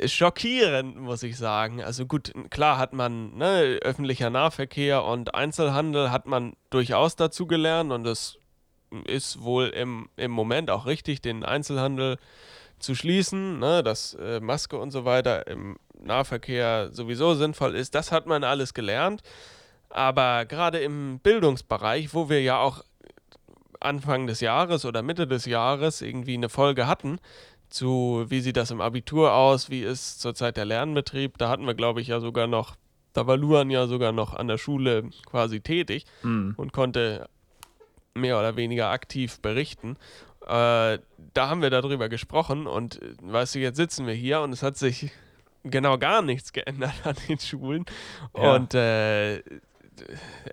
schockierend, 0.05 0.97
muss 0.97 1.23
ich 1.23 1.37
sagen. 1.37 1.83
Also 1.83 2.05
gut, 2.05 2.33
klar 2.49 2.77
hat 2.77 2.93
man 2.93 3.35
ne, 3.37 3.79
öffentlicher 3.81 4.29
Nahverkehr 4.29 5.03
und 5.03 5.35
Einzelhandel 5.35 6.11
hat 6.11 6.25
man 6.25 6.53
durchaus 6.69 7.15
dazu 7.15 7.47
gelernt 7.47 7.91
und 7.91 8.05
es 8.05 8.37
ist 9.05 9.41
wohl 9.41 9.67
im, 9.67 10.09
im 10.17 10.31
Moment 10.31 10.69
auch 10.69 10.85
richtig, 10.85 11.21
den 11.21 11.43
Einzelhandel 11.43 12.17
zu 12.79 12.95
schließen, 12.95 13.59
ne, 13.59 13.83
dass 13.83 14.13
äh, 14.15 14.39
Maske 14.39 14.77
und 14.77 14.91
so 14.91 15.05
weiter 15.05 15.47
im 15.47 15.77
Nahverkehr 15.99 16.89
sowieso 16.91 17.33
sinnvoll 17.33 17.75
ist. 17.75 17.95
Das 17.95 18.11
hat 18.11 18.27
man 18.27 18.43
alles 18.43 18.73
gelernt. 18.73 19.21
Aber 19.89 20.45
gerade 20.45 20.79
im 20.79 21.19
Bildungsbereich, 21.19 22.13
wo 22.13 22.29
wir 22.29 22.41
ja 22.41 22.59
auch 22.59 22.83
Anfang 23.79 24.27
des 24.27 24.39
Jahres 24.39 24.85
oder 24.85 25.01
Mitte 25.01 25.27
des 25.27 25.45
Jahres 25.45 26.01
irgendwie 26.01 26.33
eine 26.33 26.49
Folge 26.49 26.87
hatten, 26.87 27.19
zu, 27.73 28.25
wie 28.27 28.41
sieht 28.41 28.57
das 28.57 28.71
im 28.71 28.81
Abitur 28.81 29.33
aus, 29.33 29.69
wie 29.69 29.81
ist 29.81 30.21
zurzeit 30.21 30.57
der 30.57 30.65
Lernbetrieb. 30.65 31.37
Da 31.37 31.49
hatten 31.49 31.65
wir, 31.65 31.73
glaube 31.73 32.01
ich, 32.01 32.07
ja 32.07 32.19
sogar 32.19 32.47
noch, 32.47 32.75
da 33.13 33.25
war 33.27 33.35
Luan 33.35 33.69
ja 33.69 33.87
sogar 33.87 34.11
noch 34.11 34.33
an 34.33 34.47
der 34.47 34.57
Schule 34.57 35.09
quasi 35.25 35.59
tätig 35.59 36.05
mhm. 36.21 36.53
und 36.55 36.71
konnte 36.71 37.27
mehr 38.13 38.37
oder 38.37 38.55
weniger 38.55 38.89
aktiv 38.91 39.39
berichten. 39.39 39.97
Äh, 40.41 40.99
da 41.33 41.49
haben 41.49 41.61
wir 41.61 41.71
darüber 41.71 42.09
gesprochen 42.09 42.67
und 42.67 42.99
weißt 43.21 43.55
du, 43.55 43.59
jetzt 43.59 43.77
sitzen 43.77 44.05
wir 44.05 44.13
hier 44.13 44.41
und 44.41 44.53
es 44.53 44.61
hat 44.61 44.77
sich 44.77 45.11
genau 45.63 45.97
gar 45.97 46.21
nichts 46.21 46.53
geändert 46.53 46.93
an 47.03 47.15
den 47.27 47.39
Schulen. 47.39 47.85
Ja. 48.37 48.55
Und 48.55 48.75
äh, 48.75 49.37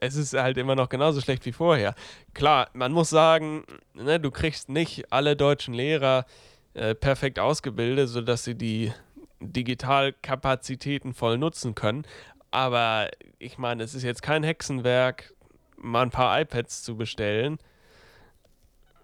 es 0.01 0.17
ist 0.17 0.35
halt 0.35 0.57
immer 0.59 0.75
noch 0.75 0.89
genauso 0.89 1.21
schlecht 1.21 1.45
wie 1.47 1.53
vorher. 1.53 1.95
Klar, 2.35 2.69
man 2.73 2.93
muss 2.93 3.11
sagen, 3.11 3.65
ne, 3.95 4.21
du 4.21 4.31
kriegst 4.31 4.69
nicht 4.69 5.13
alle 5.13 5.37
deutschen 5.37 5.75
Lehrer 5.75 6.25
äh, 6.75 6.95
perfekt 6.95 7.39
ausgebildet, 7.39 8.09
sodass 8.09 8.45
sie 8.45 8.55
die 8.55 8.93
Digitalkapazitäten 9.41 11.15
voll 11.15 11.39
nutzen 11.39 11.75
können. 11.75 12.05
Aber 12.51 13.09
ich 13.39 13.59
meine, 13.59 13.83
es 13.83 13.95
ist 13.95 14.03
jetzt 14.03 14.23
kein 14.23 14.43
Hexenwerk, 14.43 15.35
mal 15.77 16.03
ein 16.03 16.11
paar 16.11 16.41
iPads 16.41 16.83
zu 16.83 16.97
bestellen, 16.97 17.59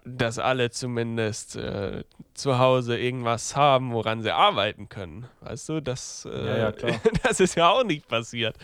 dass 0.07 0.39
alle 0.39 0.71
zumindest 0.71 1.55
äh, 1.55 2.03
zu 2.33 2.59
Hause 2.59 2.97
irgendwas 2.97 3.55
haben, 3.55 3.93
woran 3.93 4.23
sie 4.23 4.33
arbeiten 4.33 4.89
können. 4.89 5.27
Weißt 5.41 5.69
du, 5.69 5.81
das, 5.81 6.27
äh, 6.31 6.47
ja, 6.47 6.57
ja, 6.57 6.71
das 7.23 7.39
ist 7.39 7.55
ja 7.55 7.69
auch 7.69 7.83
nicht 7.83 8.07
passiert. 8.07 8.55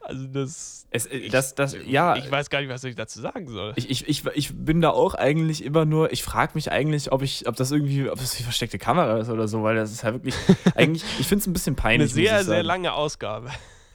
Also 0.00 0.26
das, 0.28 0.86
es, 0.90 1.06
äh, 1.06 1.16
ich, 1.16 1.32
das, 1.32 1.54
das, 1.54 1.76
ja. 1.84 2.16
Ich 2.16 2.30
weiß 2.30 2.48
gar 2.48 2.60
nicht, 2.60 2.70
was 2.70 2.84
ich 2.84 2.94
dazu 2.94 3.20
sagen 3.20 3.48
soll. 3.48 3.72
Ich, 3.76 3.90
ich, 3.90 4.08
ich, 4.08 4.24
ich 4.34 4.54
bin 4.54 4.80
da 4.80 4.90
auch 4.90 5.14
eigentlich 5.14 5.64
immer 5.64 5.84
nur, 5.84 6.12
ich 6.12 6.22
frage 6.22 6.52
mich 6.54 6.70
eigentlich, 6.70 7.10
ob 7.10 7.22
ich, 7.22 7.48
ob 7.48 7.56
das 7.56 7.72
irgendwie, 7.72 8.08
ob 8.08 8.18
das 8.18 8.38
wie 8.38 8.44
versteckte 8.44 8.78
Kamera 8.78 9.18
ist 9.18 9.28
oder 9.28 9.48
so, 9.48 9.62
weil 9.62 9.74
das 9.74 9.90
ist 9.90 10.02
ja 10.02 10.12
wirklich, 10.12 10.34
eigentlich, 10.76 11.04
ich 11.18 11.26
finde 11.26 11.42
es 11.42 11.46
ein 11.48 11.52
bisschen 11.52 11.74
peinlich. 11.76 12.12
Eine 12.12 12.22
sehr, 12.22 12.44
sehr 12.44 12.62
lange 12.62 12.92
Ausgabe. 12.92 13.50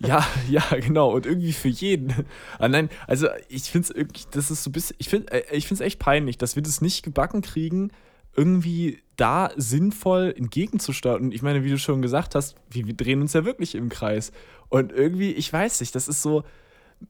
Ja, 0.05 0.25
ja, 0.49 0.63
genau. 0.79 1.11
Und 1.11 1.25
irgendwie 1.25 1.53
für 1.53 1.67
jeden. 1.67 2.25
Ah, 2.59 2.67
nein, 2.67 2.89
also 3.07 3.27
ich 3.49 3.63
finde 3.63 3.89
es 3.89 3.95
irgendwie, 3.95 4.23
das 4.31 4.51
ist 4.51 4.63
so 4.63 4.69
ein 4.69 4.73
bisschen, 4.73 4.95
ich 4.99 5.09
finde 5.09 5.31
äh, 5.31 5.57
es 5.57 5.81
echt 5.81 5.99
peinlich, 5.99 6.37
dass 6.37 6.55
wir 6.55 6.63
das 6.63 6.81
nicht 6.81 7.03
gebacken 7.03 7.41
kriegen, 7.41 7.91
irgendwie 8.35 8.99
da 9.17 9.51
sinnvoll 9.55 10.33
entgegenzusteuern. 10.35 11.31
Ich 11.31 11.41
meine, 11.41 11.63
wie 11.63 11.69
du 11.69 11.77
schon 11.77 12.01
gesagt 12.01 12.35
hast, 12.35 12.55
wir, 12.69 12.87
wir 12.87 12.93
drehen 12.93 13.21
uns 13.21 13.33
ja 13.33 13.45
wirklich 13.45 13.75
im 13.75 13.89
Kreis. 13.89 14.31
Und 14.69 14.91
irgendwie, 14.91 15.31
ich 15.31 15.51
weiß 15.51 15.81
nicht, 15.81 15.93
das 15.95 16.07
ist 16.07 16.21
so, 16.21 16.43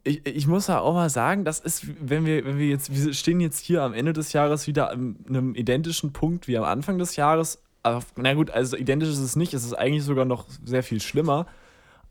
ich, 0.04 0.26
ich 0.26 0.48
muss 0.48 0.68
ja 0.68 0.80
auch 0.80 0.94
mal 0.94 1.10
sagen, 1.10 1.46
das 1.46 1.60
ist, 1.60 1.86
wenn 2.02 2.26
wir, 2.26 2.44
wenn 2.46 2.58
wir 2.58 2.68
jetzt, 2.68 2.94
wir 2.94 3.14
stehen 3.14 3.40
jetzt 3.40 3.60
hier 3.60 3.84
am 3.84 3.94
Ende 3.94 4.14
des 4.14 4.34
Jahres 4.34 4.66
wieder 4.68 4.90
an 4.90 5.18
einem 5.28 5.54
identischen 5.54 6.12
Punkt 6.12 6.48
wie 6.48 6.58
am 6.58 6.64
Anfang 6.64 6.98
des 6.98 7.16
Jahres. 7.16 7.62
Aber, 7.84 8.04
na 8.16 8.34
gut, 8.34 8.50
also 8.50 8.78
identisch 8.78 9.10
ist 9.10 9.20
es 9.20 9.36
nicht, 9.36 9.54
es 9.54 9.64
ist 9.64 9.74
eigentlich 9.74 10.04
sogar 10.04 10.26
noch 10.26 10.48
sehr 10.66 10.84
viel 10.84 11.02
schlimmer. 11.02 11.46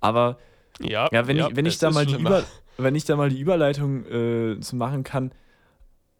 Aber 0.01 0.39
ja, 0.79 1.09
ja 1.13 1.27
wenn 1.27 1.37
ja, 1.37 1.49
ich, 1.49 1.57
wenn 1.57 1.67
ich 1.67 1.79
da 1.79 1.91
mal 1.91 2.07
die 2.07 2.15
Über, 2.15 2.45
wenn 2.79 2.95
ich 2.95 3.05
da 3.05 3.17
mal 3.17 3.31
die 3.31 3.41
Überleitung 3.41 4.05
äh, 4.07 4.61
zu 4.61 4.77
machen 4.77 5.05
kann, 5.05 5.33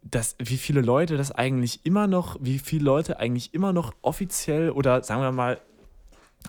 dass, 0.03 0.35
wie 0.39 0.57
viele 0.57 0.81
Leute 0.81 1.17
das 1.17 1.31
eigentlich 1.31 1.85
immer 1.85 2.07
noch, 2.07 2.37
wie 2.39 2.59
viele 2.59 2.83
Leute 2.83 3.19
eigentlich 3.19 3.53
immer 3.53 3.71
noch 3.71 3.93
offiziell 4.01 4.71
oder 4.71 5.03
sagen 5.03 5.21
wir 5.21 5.31
mal 5.31 5.61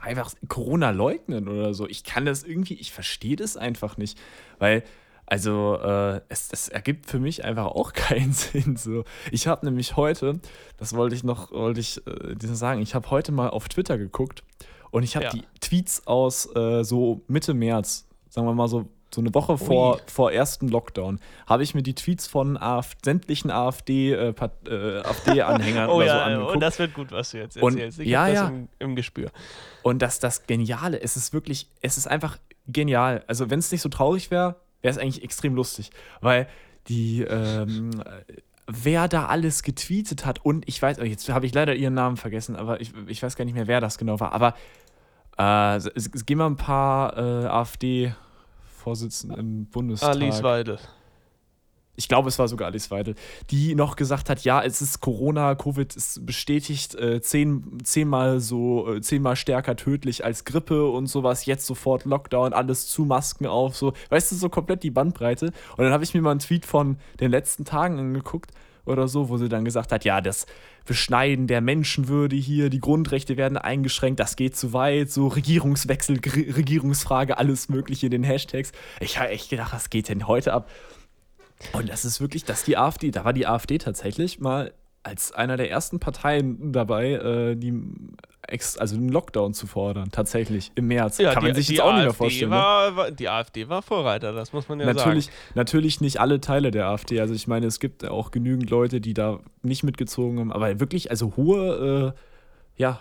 einfach 0.00 0.32
Corona 0.48 0.90
leugnen 0.90 1.48
oder 1.48 1.74
so. 1.74 1.86
Ich 1.86 2.04
kann 2.04 2.24
das 2.24 2.44
irgendwie, 2.44 2.74
ich 2.74 2.92
verstehe 2.92 3.36
das 3.36 3.56
einfach 3.56 3.98
nicht. 3.98 4.18
Weil, 4.58 4.84
Also, 5.26 5.78
äh, 5.82 6.20
es, 6.28 6.48
es, 6.50 6.68
ergibt 6.68 7.06
für 7.06 7.18
mich 7.18 7.44
einfach 7.44 7.66
auch 7.66 7.92
keinen 7.92 8.32
Sinn. 8.32 8.76
So. 8.76 9.04
Ich 9.30 9.46
habe 9.46 9.66
nämlich 9.66 9.96
heute, 9.96 10.40
das 10.78 10.94
wollte 10.94 11.14
ich 11.14 11.24
noch, 11.24 11.50
wollte 11.52 11.80
ich 11.80 12.00
äh, 12.06 12.54
sagen, 12.54 12.80
ich 12.80 12.94
habe 12.94 13.10
heute 13.10 13.32
mal 13.32 13.50
auf 13.50 13.68
Twitter 13.68 13.98
geguckt 13.98 14.42
und 14.92 15.02
ich 15.02 15.16
habe 15.16 15.24
ja. 15.24 15.32
die 15.32 15.42
Tweets 15.60 16.06
aus 16.06 16.54
äh, 16.54 16.84
so 16.84 17.22
Mitte 17.26 17.54
März, 17.54 18.06
sagen 18.28 18.46
wir 18.46 18.54
mal 18.54 18.68
so, 18.68 18.86
so 19.14 19.20
eine 19.20 19.34
Woche 19.34 19.58
vor, 19.58 20.00
vor 20.06 20.32
ersten 20.32 20.68
Lockdown, 20.68 21.18
habe 21.46 21.62
ich 21.62 21.74
mir 21.74 21.82
die 21.82 21.94
Tweets 21.94 22.26
von 22.26 22.56
AfD, 22.56 22.98
sämtlichen 23.04 23.50
AfD-Anhängern 23.50 24.58
äh, 24.66 25.00
AfD 25.02 25.42
oh, 25.88 26.02
ja, 26.02 26.14
so 26.14 26.20
angeguckt. 26.20 26.54
Und 26.54 26.60
das 26.60 26.78
wird 26.78 26.94
gut, 26.94 27.10
was 27.10 27.30
du 27.30 27.38
jetzt 27.38 27.56
erzählst. 27.56 27.98
Und, 27.98 28.02
ich 28.02 28.08
ja, 28.08 28.28
ja. 28.28 28.48
Im, 28.48 28.68
im, 28.78 28.96
Gespür. 28.96 29.30
Und 29.82 30.00
das, 30.00 30.18
das 30.18 30.46
Geniale, 30.46 31.00
es 31.00 31.16
ist 31.16 31.32
wirklich, 31.32 31.68
es 31.80 31.96
ist 31.96 32.06
einfach 32.06 32.38
genial. 32.66 33.24
Also, 33.26 33.50
wenn 33.50 33.58
es 33.58 33.72
nicht 33.72 33.82
so 33.82 33.88
traurig 33.88 34.30
wäre, 34.30 34.56
wäre 34.82 34.92
es 34.92 34.98
eigentlich 34.98 35.24
extrem 35.24 35.54
lustig. 35.54 35.90
Weil 36.20 36.48
die, 36.88 37.22
ähm, 37.22 37.90
wer 38.66 39.08
da 39.08 39.26
alles 39.26 39.62
getweetet 39.62 40.24
hat 40.24 40.44
und 40.44 40.66
ich 40.68 40.80
weiß, 40.80 40.98
jetzt 40.98 41.28
habe 41.28 41.46
ich 41.46 41.54
leider 41.54 41.74
ihren 41.74 41.94
Namen 41.94 42.16
vergessen, 42.16 42.56
aber 42.56 42.80
ich, 42.80 42.92
ich 43.06 43.22
weiß 43.22 43.36
gar 43.36 43.44
nicht 43.44 43.54
mehr, 43.54 43.66
wer 43.66 43.80
das 43.80 43.98
genau 43.98 44.20
war. 44.20 44.32
Aber 44.32 44.54
äh, 45.38 45.76
es, 45.76 45.86
es 45.86 46.26
gehen 46.26 46.38
mal 46.38 46.46
ein 46.46 46.56
paar 46.56 47.16
äh, 47.16 47.46
AfD-Vorsitzenden 47.46 49.38
im 49.38 49.66
Bundestag. 49.66 50.10
Alice 50.10 50.42
Weidel 50.42 50.78
ich 51.94 52.08
glaube, 52.08 52.28
es 52.28 52.38
war 52.38 52.48
sogar 52.48 52.68
Alice 52.68 52.90
Weidel, 52.90 53.14
die 53.50 53.74
noch 53.74 53.96
gesagt 53.96 54.30
hat, 54.30 54.44
ja, 54.44 54.62
es 54.62 54.80
ist 54.80 55.00
Corona, 55.00 55.54
Covid 55.54 55.94
ist 55.94 56.24
bestätigt 56.24 56.94
äh, 56.94 57.20
zehn, 57.20 57.78
zehnmal 57.84 58.40
so, 58.40 58.94
äh, 58.94 59.00
zehnmal 59.00 59.36
stärker 59.36 59.76
tödlich 59.76 60.24
als 60.24 60.44
Grippe 60.44 60.88
und 60.88 61.06
sowas, 61.06 61.44
jetzt 61.44 61.66
sofort 61.66 62.04
Lockdown, 62.04 62.54
alles 62.54 62.88
zu, 62.88 63.04
Masken 63.04 63.46
auf, 63.46 63.76
so, 63.76 63.92
weißt 64.08 64.32
du, 64.32 64.36
so 64.36 64.48
komplett 64.48 64.82
die 64.82 64.90
Bandbreite. 64.90 65.46
Und 65.76 65.84
dann 65.84 65.92
habe 65.92 66.04
ich 66.04 66.14
mir 66.14 66.22
mal 66.22 66.30
einen 66.30 66.40
Tweet 66.40 66.64
von 66.64 66.96
den 67.20 67.30
letzten 67.30 67.64
Tagen 67.64 67.98
angeguckt 67.98 68.52
oder 68.84 69.08
so, 69.08 69.28
wo 69.28 69.36
sie 69.36 69.48
dann 69.48 69.64
gesagt 69.64 69.92
hat, 69.92 70.04
ja, 70.04 70.20
das 70.20 70.46
Beschneiden 70.84 71.46
der 71.46 71.60
Menschenwürde 71.60 72.36
hier, 72.36 72.70
die 72.70 72.80
Grundrechte 72.80 73.36
werden 73.36 73.56
eingeschränkt, 73.56 74.20
das 74.20 74.36
geht 74.36 74.56
zu 74.56 74.72
weit, 74.72 75.10
so 75.10 75.28
Regierungswechsel, 75.28 76.18
Regierungsfrage, 76.18 77.38
alles 77.38 77.68
mögliche 77.68 78.06
in 78.06 78.12
den 78.12 78.24
Hashtags. 78.24 78.72
Ich 79.00 79.18
habe 79.18 79.30
echt 79.30 79.50
gedacht, 79.50 79.72
was 79.72 79.90
geht 79.90 80.08
denn 80.08 80.26
heute 80.26 80.52
ab? 80.52 80.68
Und 81.72 81.88
das 81.88 82.04
ist 82.04 82.20
wirklich, 82.20 82.44
dass 82.44 82.64
die 82.64 82.76
AfD, 82.76 83.10
da 83.10 83.24
war 83.24 83.32
die 83.32 83.46
AfD 83.46 83.78
tatsächlich 83.78 84.40
mal 84.40 84.72
als 85.04 85.32
einer 85.32 85.56
der 85.56 85.70
ersten 85.70 86.00
Parteien 86.00 86.72
dabei, 86.72 87.12
äh, 87.12 87.56
die 87.56 87.72
also 88.48 88.96
einen 88.96 89.08
Lockdown 89.08 89.54
zu 89.54 89.66
fordern, 89.66 90.10
tatsächlich 90.10 90.72
im 90.74 90.88
März. 90.88 91.18
Ja, 91.18 91.32
Kann 91.32 91.44
man 91.44 91.54
sich 91.54 91.68
jetzt 91.68 91.80
auch 91.80 91.86
AfD 91.86 91.96
nicht 91.96 92.04
mehr 92.04 92.14
vorstellen. 92.14 92.50
Ne? 92.50 92.56
War, 92.56 92.96
war, 92.96 93.10
die 93.10 93.28
AfD 93.28 93.68
war 93.68 93.82
Vorreiter, 93.82 94.32
das 94.32 94.52
muss 94.52 94.68
man 94.68 94.80
ja 94.80 94.86
natürlich, 94.86 95.26
sagen. 95.26 95.36
Natürlich 95.54 96.00
nicht 96.00 96.20
alle 96.20 96.40
Teile 96.40 96.70
der 96.70 96.86
AfD. 96.86 97.20
Also 97.20 97.34
ich 97.34 97.46
meine, 97.46 97.66
es 97.66 97.80
gibt 97.80 98.04
auch 98.04 98.30
genügend 98.30 98.68
Leute, 98.70 99.00
die 99.00 99.14
da 99.14 99.40
nicht 99.62 99.84
mitgezogen 99.84 100.40
haben, 100.40 100.52
aber 100.52 100.80
wirklich, 100.80 101.10
also 101.10 101.34
hohe, 101.36 102.14
äh, 102.14 102.80
ja, 102.80 103.00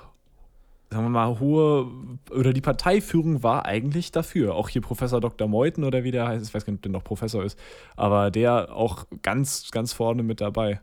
sagen 0.91 1.05
wir 1.05 1.09
mal, 1.09 1.39
hohe 1.39 1.87
oder 2.31 2.53
die 2.53 2.61
Parteiführung 2.61 3.43
war 3.43 3.65
eigentlich 3.65 4.11
dafür. 4.11 4.55
Auch 4.55 4.69
hier 4.69 4.81
Professor 4.81 5.21
Dr. 5.21 5.47
Meuthen 5.47 5.83
oder 5.83 6.03
wie 6.03 6.11
der 6.11 6.27
heißt, 6.27 6.47
ich 6.47 6.53
weiß 6.53 6.65
gar 6.65 6.71
nicht, 6.71 6.79
ob 6.79 6.83
der 6.83 6.91
noch 6.91 7.03
Professor 7.03 7.43
ist, 7.43 7.57
aber 7.95 8.29
der 8.29 8.75
auch 8.75 9.05
ganz, 9.21 9.71
ganz 9.71 9.93
vorne 9.93 10.21
mit 10.21 10.41
dabei. 10.41 10.81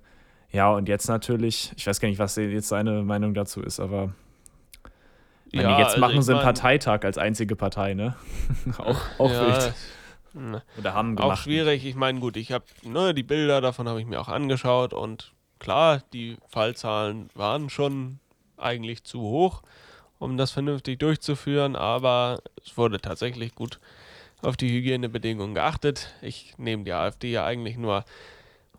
Ja, 0.50 0.72
und 0.72 0.88
jetzt 0.88 1.08
natürlich, 1.08 1.72
ich 1.76 1.86
weiß 1.86 2.00
gar 2.00 2.08
nicht, 2.08 2.18
was 2.18 2.36
jetzt 2.36 2.68
seine 2.68 3.02
Meinung 3.02 3.34
dazu 3.34 3.60
ist, 3.60 3.80
aber 3.80 4.14
ja, 5.52 5.78
jetzt 5.78 5.90
also 5.90 6.00
machen 6.00 6.22
sie 6.22 6.32
einen 6.32 6.42
Parteitag 6.42 7.04
als 7.04 7.18
einzige 7.18 7.56
Partei, 7.56 7.94
ne? 7.94 8.16
auch 8.78 9.00
auch 9.18 9.30
ja, 9.30 9.46
wild. 9.46 9.74
Ne. 10.34 10.62
Oder 10.78 10.94
haben 10.94 11.16
gemacht. 11.16 11.38
Auch 11.38 11.42
schwierig, 11.42 11.84
ich 11.86 11.94
meine, 11.94 12.20
gut, 12.20 12.36
ich 12.36 12.52
habe 12.52 12.64
ne, 12.82 13.14
die 13.14 13.22
Bilder 13.22 13.60
davon 13.60 13.88
habe 13.88 14.00
ich 14.00 14.06
mir 14.06 14.20
auch 14.20 14.28
angeschaut 14.28 14.92
und 14.92 15.32
klar, 15.58 16.02
die 16.12 16.36
Fallzahlen 16.48 17.30
waren 17.34 17.70
schon 17.70 18.20
eigentlich 18.56 19.04
zu 19.04 19.20
hoch 19.20 19.62
um 20.18 20.36
das 20.36 20.50
vernünftig 20.50 20.98
durchzuführen, 20.98 21.76
aber 21.76 22.42
es 22.64 22.76
wurde 22.76 23.00
tatsächlich 23.00 23.54
gut 23.54 23.78
auf 24.42 24.56
die 24.56 24.70
Hygienebedingungen 24.70 25.54
geachtet. 25.54 26.14
Ich 26.22 26.54
nehme 26.58 26.84
die 26.84 26.92
AfD 26.92 27.30
ja 27.30 27.44
eigentlich 27.44 27.76
nur 27.76 28.04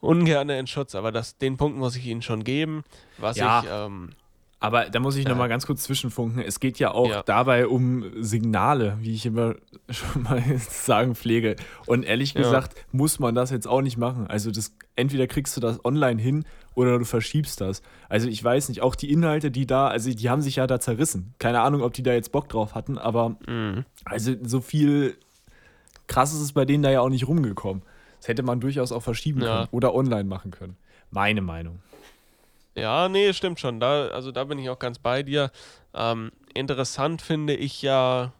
ungern 0.01 0.49
in 0.49 0.67
Schutz, 0.67 0.95
aber 0.95 1.11
das, 1.11 1.37
den 1.37 1.57
Punkt 1.57 1.77
muss 1.77 1.95
ich 1.95 2.05
Ihnen 2.05 2.21
schon 2.21 2.43
geben. 2.43 2.83
Was 3.17 3.37
ja, 3.37 3.61
ich. 3.61 3.69
Ähm, 3.69 4.11
aber 4.59 4.89
da 4.89 4.99
muss 4.99 5.15
ich 5.15 5.25
äh, 5.25 5.29
nochmal 5.29 5.47
ganz 5.47 5.65
kurz 5.65 5.83
zwischenfunken. 5.83 6.41
Es 6.41 6.59
geht 6.59 6.79
ja 6.79 6.91
auch 6.91 7.09
ja. 7.09 7.23
dabei 7.23 7.67
um 7.67 8.05
Signale, 8.21 8.97
wie 8.99 9.13
ich 9.13 9.25
immer 9.25 9.55
schon 9.89 10.23
mal 10.23 10.43
sagen 10.57 11.15
pflege. 11.15 11.55
Und 11.85 12.03
ehrlich 12.03 12.33
gesagt 12.33 12.77
ja. 12.77 12.83
muss 12.91 13.19
man 13.19 13.35
das 13.35 13.51
jetzt 13.51 13.67
auch 13.67 13.81
nicht 13.81 13.97
machen. 13.97 14.27
Also 14.27 14.51
das, 14.51 14.75
entweder 14.95 15.27
kriegst 15.27 15.55
du 15.55 15.61
das 15.61 15.83
online 15.85 16.21
hin 16.21 16.45
oder 16.75 16.99
du 16.99 17.05
verschiebst 17.05 17.61
das. 17.61 17.81
Also 18.09 18.27
ich 18.27 18.43
weiß 18.43 18.69
nicht, 18.69 18.81
auch 18.81 18.95
die 18.95 19.11
Inhalte, 19.11 19.49
die 19.49 19.65
da, 19.65 19.87
also 19.87 20.13
die 20.13 20.29
haben 20.29 20.41
sich 20.41 20.57
ja 20.57 20.67
da 20.67 20.79
zerrissen. 20.79 21.33
Keine 21.39 21.61
Ahnung, 21.61 21.81
ob 21.81 21.93
die 21.93 22.03
da 22.03 22.13
jetzt 22.13 22.31
Bock 22.31 22.49
drauf 22.49 22.75
hatten, 22.75 22.97
aber 22.97 23.37
mhm. 23.47 23.85
also 24.05 24.33
so 24.43 24.59
viel 24.59 25.15
krass 26.07 26.33
ist 26.33 26.53
bei 26.53 26.65
denen 26.65 26.83
da 26.83 26.91
ja 26.91 26.99
auch 26.99 27.09
nicht 27.09 27.27
rumgekommen. 27.27 27.83
Das 28.19 28.27
hätte 28.27 28.43
man 28.43 28.59
durchaus 28.59 28.91
auch 28.91 29.03
verschieben 29.03 29.41
ja. 29.41 29.47
können 29.47 29.67
oder 29.71 29.95
online 29.95 30.25
machen 30.25 30.51
können. 30.51 30.75
Meine 31.11 31.41
Meinung. 31.41 31.79
Ja, 32.75 33.09
nee, 33.09 33.33
stimmt 33.33 33.59
schon. 33.59 33.79
Da, 33.79 34.07
also 34.09 34.31
da 34.31 34.43
bin 34.43 34.59
ich 34.59 34.69
auch 34.69 34.79
ganz 34.79 34.99
bei 34.99 35.23
dir. 35.23 35.51
Ähm, 35.93 36.31
interessant 36.53 37.21
finde 37.21 37.55
ich 37.55 37.81
ja, 37.81 38.31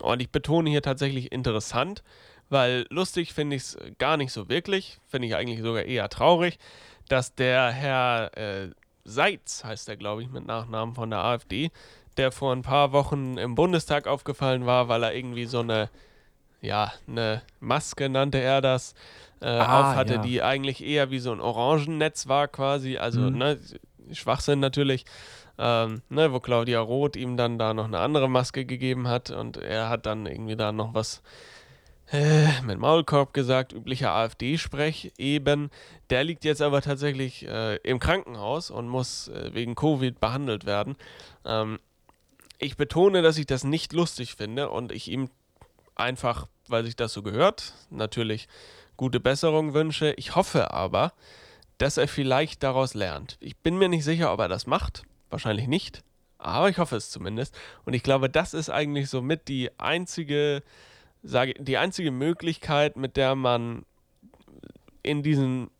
und 0.00 0.20
ich 0.20 0.30
betone 0.30 0.70
hier 0.70 0.82
tatsächlich 0.82 1.32
interessant, 1.32 2.02
weil 2.48 2.86
lustig 2.90 3.34
finde 3.34 3.56
ich 3.56 3.62
es 3.62 3.78
gar 3.98 4.16
nicht 4.16 4.32
so 4.32 4.48
wirklich. 4.48 4.98
Finde 5.08 5.28
ich 5.28 5.34
eigentlich 5.34 5.60
sogar 5.60 5.82
eher 5.82 6.08
traurig 6.08 6.58
dass 7.08 7.34
der 7.34 7.70
Herr 7.70 8.36
äh, 8.36 8.70
Seitz, 9.04 9.64
heißt 9.64 9.88
er, 9.88 9.96
glaube 9.96 10.22
ich, 10.22 10.28
mit 10.28 10.46
Nachnamen 10.46 10.94
von 10.94 11.10
der 11.10 11.24
AfD, 11.24 11.70
der 12.16 12.30
vor 12.32 12.52
ein 12.52 12.62
paar 12.62 12.92
Wochen 12.92 13.38
im 13.38 13.54
Bundestag 13.54 14.06
aufgefallen 14.06 14.66
war, 14.66 14.88
weil 14.88 15.02
er 15.02 15.14
irgendwie 15.14 15.46
so 15.46 15.60
eine, 15.60 15.88
ja, 16.60 16.92
eine 17.06 17.42
Maske 17.60 18.08
nannte 18.08 18.38
er 18.38 18.60
das, 18.60 18.94
äh, 19.40 19.46
ah, 19.46 19.80
auf 19.80 19.96
hatte, 19.96 20.14
ja. 20.14 20.22
die 20.22 20.42
eigentlich 20.42 20.84
eher 20.84 21.10
wie 21.10 21.20
so 21.20 21.32
ein 21.32 21.40
Orangennetz 21.40 22.28
war 22.28 22.48
quasi, 22.48 22.98
also 22.98 23.20
mhm. 23.20 23.38
ne, 23.38 23.58
Schwachsinn 24.12 24.60
natürlich, 24.60 25.04
ähm, 25.58 26.02
ne, 26.08 26.32
wo 26.32 26.40
Claudia 26.40 26.80
Roth 26.80 27.16
ihm 27.16 27.36
dann 27.36 27.58
da 27.58 27.74
noch 27.74 27.86
eine 27.86 27.98
andere 27.98 28.28
Maske 28.28 28.64
gegeben 28.64 29.08
hat 29.08 29.30
und 29.30 29.56
er 29.56 29.88
hat 29.88 30.06
dann 30.06 30.26
irgendwie 30.26 30.56
da 30.56 30.72
noch 30.72 30.94
was 30.94 31.22
äh, 32.10 32.62
mit 32.62 32.78
Maulkorb 32.78 33.34
gesagt, 33.34 33.72
üblicher 33.72 34.12
AfD-Sprech 34.12 35.12
eben. 35.18 35.70
Der 36.10 36.24
liegt 36.24 36.44
jetzt 36.44 36.62
aber 36.62 36.80
tatsächlich 36.80 37.46
äh, 37.46 37.76
im 37.76 37.98
Krankenhaus 37.98 38.70
und 38.70 38.88
muss 38.88 39.28
äh, 39.28 39.50
wegen 39.52 39.74
Covid 39.74 40.18
behandelt 40.18 40.64
werden. 40.64 40.96
Ähm, 41.44 41.78
ich 42.58 42.76
betone, 42.76 43.22
dass 43.22 43.38
ich 43.38 43.46
das 43.46 43.62
nicht 43.62 43.92
lustig 43.92 44.34
finde 44.34 44.70
und 44.70 44.90
ich 44.90 45.08
ihm 45.08 45.28
einfach, 45.98 46.48
weil 46.68 46.84
sich 46.84 46.96
das 46.96 47.12
so 47.12 47.22
gehört, 47.22 47.74
natürlich 47.90 48.48
gute 48.96 49.20
Besserung 49.20 49.74
wünsche. 49.74 50.12
Ich 50.16 50.34
hoffe 50.34 50.72
aber, 50.72 51.12
dass 51.78 51.96
er 51.96 52.08
vielleicht 52.08 52.62
daraus 52.62 52.94
lernt. 52.94 53.36
Ich 53.40 53.56
bin 53.56 53.78
mir 53.78 53.88
nicht 53.88 54.04
sicher, 54.04 54.32
ob 54.32 54.40
er 54.40 54.48
das 54.48 54.66
macht. 54.66 55.02
Wahrscheinlich 55.30 55.68
nicht. 55.68 56.02
Aber 56.38 56.68
ich 56.68 56.78
hoffe 56.78 56.96
es 56.96 57.10
zumindest. 57.10 57.56
Und 57.84 57.94
ich 57.94 58.02
glaube, 58.02 58.30
das 58.30 58.54
ist 58.54 58.70
eigentlich 58.70 59.10
somit 59.10 59.48
die 59.48 59.70
einzige 59.78 60.62
sage 61.22 61.54
die 61.58 61.78
einzige 61.78 62.10
Möglichkeit, 62.10 62.96
mit 62.96 63.16
der 63.16 63.34
man 63.34 63.84
in 65.02 65.22
diesen 65.22 65.70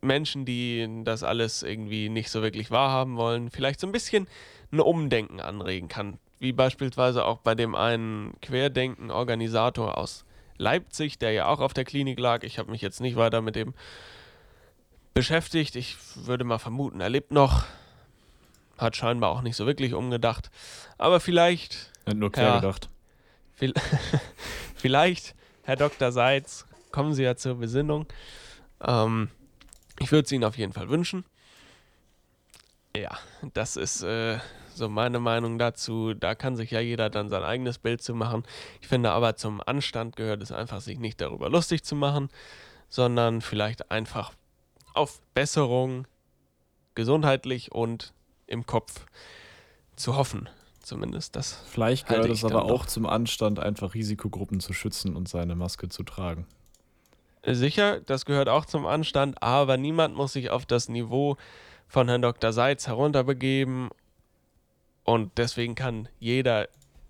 Menschen, 0.00 0.44
die 0.44 1.02
das 1.04 1.22
alles 1.22 1.62
irgendwie 1.62 2.08
nicht 2.08 2.30
so 2.30 2.42
wirklich 2.42 2.70
wahrhaben 2.70 3.16
wollen, 3.16 3.50
vielleicht 3.50 3.80
so 3.80 3.86
ein 3.86 3.92
bisschen 3.92 4.28
ein 4.72 4.80
Umdenken 4.80 5.40
anregen 5.40 5.88
kann. 5.88 6.18
Wie 6.38 6.52
beispielsweise 6.52 7.24
auch 7.24 7.38
bei 7.38 7.54
dem 7.54 7.74
einen 7.74 8.38
Querdenken-Organisator 8.42 9.96
aus 9.96 10.24
Leipzig, 10.58 11.18
der 11.18 11.32
ja 11.32 11.46
auch 11.46 11.60
auf 11.60 11.74
der 11.74 11.84
Klinik 11.84 12.18
lag. 12.18 12.42
Ich 12.42 12.58
habe 12.58 12.70
mich 12.70 12.82
jetzt 12.82 13.00
nicht 13.00 13.16
weiter 13.16 13.42
mit 13.42 13.56
dem 13.56 13.74
beschäftigt. 15.14 15.76
Ich 15.76 15.96
würde 16.14 16.44
mal 16.44 16.58
vermuten, 16.58 17.00
er 17.00 17.08
lebt 17.08 17.30
noch. 17.30 17.64
Hat 18.78 18.96
scheinbar 18.96 19.30
auch 19.30 19.40
nicht 19.40 19.56
so 19.56 19.66
wirklich 19.66 19.94
umgedacht. 19.94 20.50
Aber 20.98 21.20
vielleicht. 21.20 21.92
Er 22.04 22.10
hat 22.10 22.18
nur 22.18 22.32
quer 22.32 22.44
ja, 22.44 22.56
gedacht. 22.56 22.90
Vielleicht, 24.76 25.34
Herr 25.62 25.76
Dr. 25.76 26.12
Seitz, 26.12 26.66
kommen 26.92 27.14
Sie 27.14 27.22
ja 27.22 27.36
zur 27.36 27.54
Besinnung. 27.56 28.06
Ähm, 28.82 29.30
ich 29.98 30.12
würde 30.12 30.26
es 30.26 30.32
Ihnen 30.32 30.44
auf 30.44 30.58
jeden 30.58 30.74
Fall 30.74 30.90
wünschen. 30.90 31.24
Ja, 32.94 33.18
das 33.54 33.76
ist 33.76 34.02
äh, 34.02 34.38
so 34.76 34.88
meine 34.88 35.18
Meinung 35.18 35.58
dazu. 35.58 36.14
Da 36.14 36.34
kann 36.34 36.56
sich 36.56 36.70
ja 36.70 36.80
jeder 36.80 37.10
dann 37.10 37.28
sein 37.28 37.42
eigenes 37.42 37.78
Bild 37.78 38.02
zu 38.02 38.14
machen. 38.14 38.44
Ich 38.80 38.88
finde 38.88 39.10
aber 39.10 39.36
zum 39.36 39.60
Anstand 39.64 40.16
gehört 40.16 40.42
es 40.42 40.52
einfach, 40.52 40.80
sich 40.80 40.98
nicht 40.98 41.20
darüber 41.20 41.50
lustig 41.50 41.82
zu 41.82 41.96
machen, 41.96 42.28
sondern 42.88 43.40
vielleicht 43.40 43.90
einfach 43.90 44.32
auf 44.94 45.20
Besserung 45.34 46.06
gesundheitlich 46.94 47.72
und 47.72 48.12
im 48.46 48.66
Kopf 48.66 49.06
zu 49.96 50.16
hoffen 50.16 50.48
zumindest. 50.86 51.36
Das 51.36 51.62
Vielleicht 51.66 52.06
gehört 52.06 52.30
es 52.30 52.44
aber 52.44 52.64
auch 52.64 52.86
zum 52.86 53.06
Anstand, 53.06 53.58
einfach 53.58 53.94
Risikogruppen 53.94 54.60
zu 54.60 54.72
schützen 54.72 55.16
und 55.16 55.28
seine 55.28 55.54
Maske 55.54 55.88
zu 55.88 56.02
tragen. 56.04 56.46
Sicher, 57.44 58.00
das 58.00 58.24
gehört 58.24 58.48
auch 58.48 58.64
zum 58.64 58.86
Anstand, 58.86 59.42
aber 59.42 59.76
niemand 59.76 60.16
muss 60.16 60.32
sich 60.32 60.50
auf 60.50 60.66
das 60.66 60.88
Niveau 60.88 61.36
von 61.86 62.08
Herrn 62.08 62.22
Dr. 62.22 62.52
Seitz 62.52 62.86
herunterbegeben 62.86 63.90
und 65.06 65.38
deswegen 65.38 65.74
kann 65.74 66.08
jeder 66.18 66.68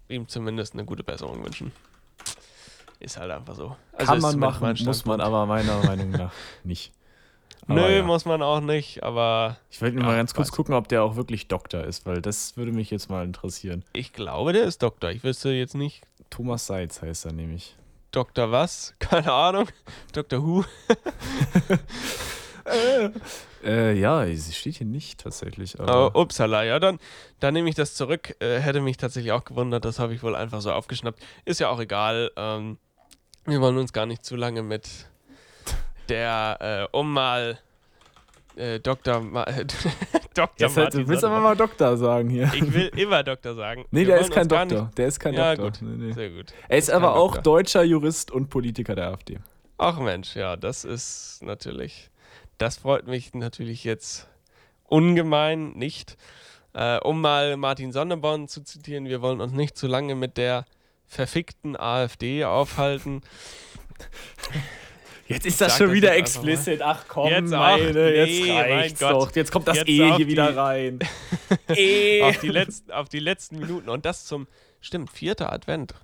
ihm 0.09 0.29
zumindest 0.29 0.75
eine 0.75 0.85
gute 0.85 1.03
Besserung 1.03 1.45
wünschen. 1.45 1.73
Ist 3.01 3.19
halt 3.19 3.31
einfach 3.31 3.55
so. 3.55 3.77
Also 3.93 4.13
kann 4.13 4.21
man 4.21 4.39
machen, 4.39 4.77
muss 4.85 5.05
man 5.05 5.21
aber 5.21 5.47
meiner 5.47 5.79
Meinung 5.85 6.11
nach 6.11 6.33
nicht. 6.63 6.93
Aber 7.69 7.75
Nö, 7.75 7.97
ja. 7.97 8.03
muss 8.03 8.25
man 8.25 8.43
auch 8.43 8.61
nicht, 8.61 9.03
aber. 9.03 9.57
Ich 9.71 9.83
wollte 9.83 9.97
nur 9.97 10.05
ja, 10.05 10.11
mal 10.11 10.17
ganz 10.17 10.35
kurz 10.35 10.53
gucken, 10.53 10.75
ob 10.75 10.89
der 10.89 11.03
auch 11.03 11.17
wirklich 11.17 11.49
Doktor 11.49 11.85
ist, 11.85 12.07
weil 12.07 12.23
das 12.23 12.57
würde 12.57 12.71
mich 12.71 12.91
jetzt 12.91 13.11
mal 13.11 13.25
interessieren. 13.25 13.83
Ich 13.93 14.13
glaube, 14.13 14.53
der 14.53 14.65
ist 14.65 14.83
Doktor. 14.83 15.11
Ich 15.11 15.25
wüsste 15.25 15.51
jetzt 15.51 15.75
nicht. 15.75 16.03
Thomas 16.31 16.67
Seitz 16.67 17.03
heißt 17.03 17.27
er 17.27 17.33
nämlich. 17.33 17.75
Doktor 18.13 18.53
was? 18.53 18.95
Keine 18.99 19.33
Ahnung. 19.33 19.69
Doktor 20.13 20.43
Who? 20.43 20.65
äh, 23.67 23.93
ja, 23.93 24.27
sie 24.27 24.53
steht 24.53 24.77
hier 24.77 24.87
nicht 24.87 25.21
tatsächlich. 25.21 25.79
Aber 25.79 26.15
oh, 26.15 26.23
upsala, 26.23 26.65
ja, 26.65 26.79
dann, 26.79 26.99
dann 27.41 27.55
nehme 27.55 27.69
ich 27.69 27.75
das 27.75 27.95
zurück. 27.95 28.37
Äh, 28.41 28.61
hätte 28.61 28.81
mich 28.81 28.97
tatsächlich 28.97 29.33
auch 29.33 29.45
gewundert, 29.45 29.85
das 29.85 29.99
habe 29.99 30.15
ich 30.15 30.23
wohl 30.23 30.35
einfach 30.35 30.61
so 30.61 30.73
aufgeschnappt. 30.73 31.21
Ist 31.45 31.61
ja 31.61 31.69
auch 31.69 31.81
egal. 31.81 32.31
Ähm, 32.37 32.79
wir 33.45 33.61
wollen 33.61 33.77
uns 33.79 33.93
gar 33.93 34.07
nicht 34.07 34.25
zu 34.25 34.37
lange 34.37 34.63
mit 34.63 34.89
der, 36.09 36.89
äh, 36.93 36.97
um 36.97 37.13
mal 37.13 37.59
äh, 38.57 38.81
Dr. 38.81 39.21
Ma 39.21 39.45
Dr. 40.35 40.49
Jetzt 40.59 40.77
halt, 40.77 40.95
du 40.95 41.09
willst 41.09 41.25
aber 41.25 41.41
mal 41.41 41.57
Doktor 41.57 41.97
sagen 41.97 42.29
hier. 42.29 42.51
Ich 42.55 42.73
will 42.73 42.91
immer 42.97 43.23
Doktor 43.23 43.55
sagen. 43.55 43.85
Nee, 43.91 44.05
der 44.05 44.21
ist 44.21 44.31
kein 44.31 44.49
Doktor. 44.49 44.91
Der 44.97 45.07
ist 45.07 45.19
kein 45.19 45.35
ja, 45.35 45.55
Doktor. 45.55 45.71
Gut. 45.71 45.83
Nee, 45.83 46.07
nee. 46.07 46.13
Sehr 46.13 46.31
gut. 46.31 46.53
Er 46.69 46.79
ist, 46.79 46.89
ist 46.89 46.95
aber 46.95 47.15
auch 47.15 47.35
Doktor. 47.37 47.43
deutscher 47.43 47.83
Jurist 47.83 48.31
und 48.31 48.51
Politiker 48.51 48.95
der 48.95 49.09
AfD. 49.09 49.39
Ach 49.79 49.99
Mensch, 49.99 50.37
ja, 50.37 50.57
das 50.57 50.85
ist 50.85 51.41
natürlich, 51.43 52.11
das 52.59 52.79
freut 52.79 53.07
mich 53.07 53.35
natürlich 53.35 53.85
jetzt 53.85 54.29
ungemein 54.85 55.73
nicht. 55.73 56.17
Äh, 56.73 56.99
um 56.99 57.21
mal 57.21 57.57
Martin 57.57 57.93
Sonneborn 57.93 58.49
zu 58.49 58.63
zitieren, 58.63 59.07
wir 59.07 59.23
wollen 59.23 59.41
uns 59.41 59.53
nicht 59.53 59.79
zu 59.79 59.87
lange 59.87 60.15
mit 60.15 60.37
der 60.37 60.67
verfickten 61.07 61.77
AfD 61.77 62.45
aufhalten. 62.45 63.23
Jetzt 65.29 65.45
ist 65.45 65.61
das 65.61 65.77
schon 65.77 65.93
wieder 65.93 66.15
explicit. 66.15 66.81
Ach 66.83 67.05
komm, 67.09 67.31
jetzt, 67.31 67.51
meine, 67.51 67.93
nee, 67.93 68.11
jetzt 68.11 68.49
reicht's 68.49 69.01
doch. 69.01 69.35
Jetzt 69.35 69.51
kommt 69.51 69.67
das 69.67 69.79
jetzt 69.79 69.89
E 69.89 70.15
hier 70.15 70.29
wieder 70.29 70.57
rein. 70.57 71.01
e. 71.75 72.23
auf, 72.23 72.39
die 72.39 72.49
letzten, 72.49 72.93
auf 72.93 73.09
die 73.09 73.19
letzten 73.19 73.59
Minuten. 73.59 73.89
Und 73.89 74.07
das 74.07 74.25
zum, 74.25 74.47
stimmt, 74.81 75.11
vierter 75.11 75.53
Advent. 75.53 75.95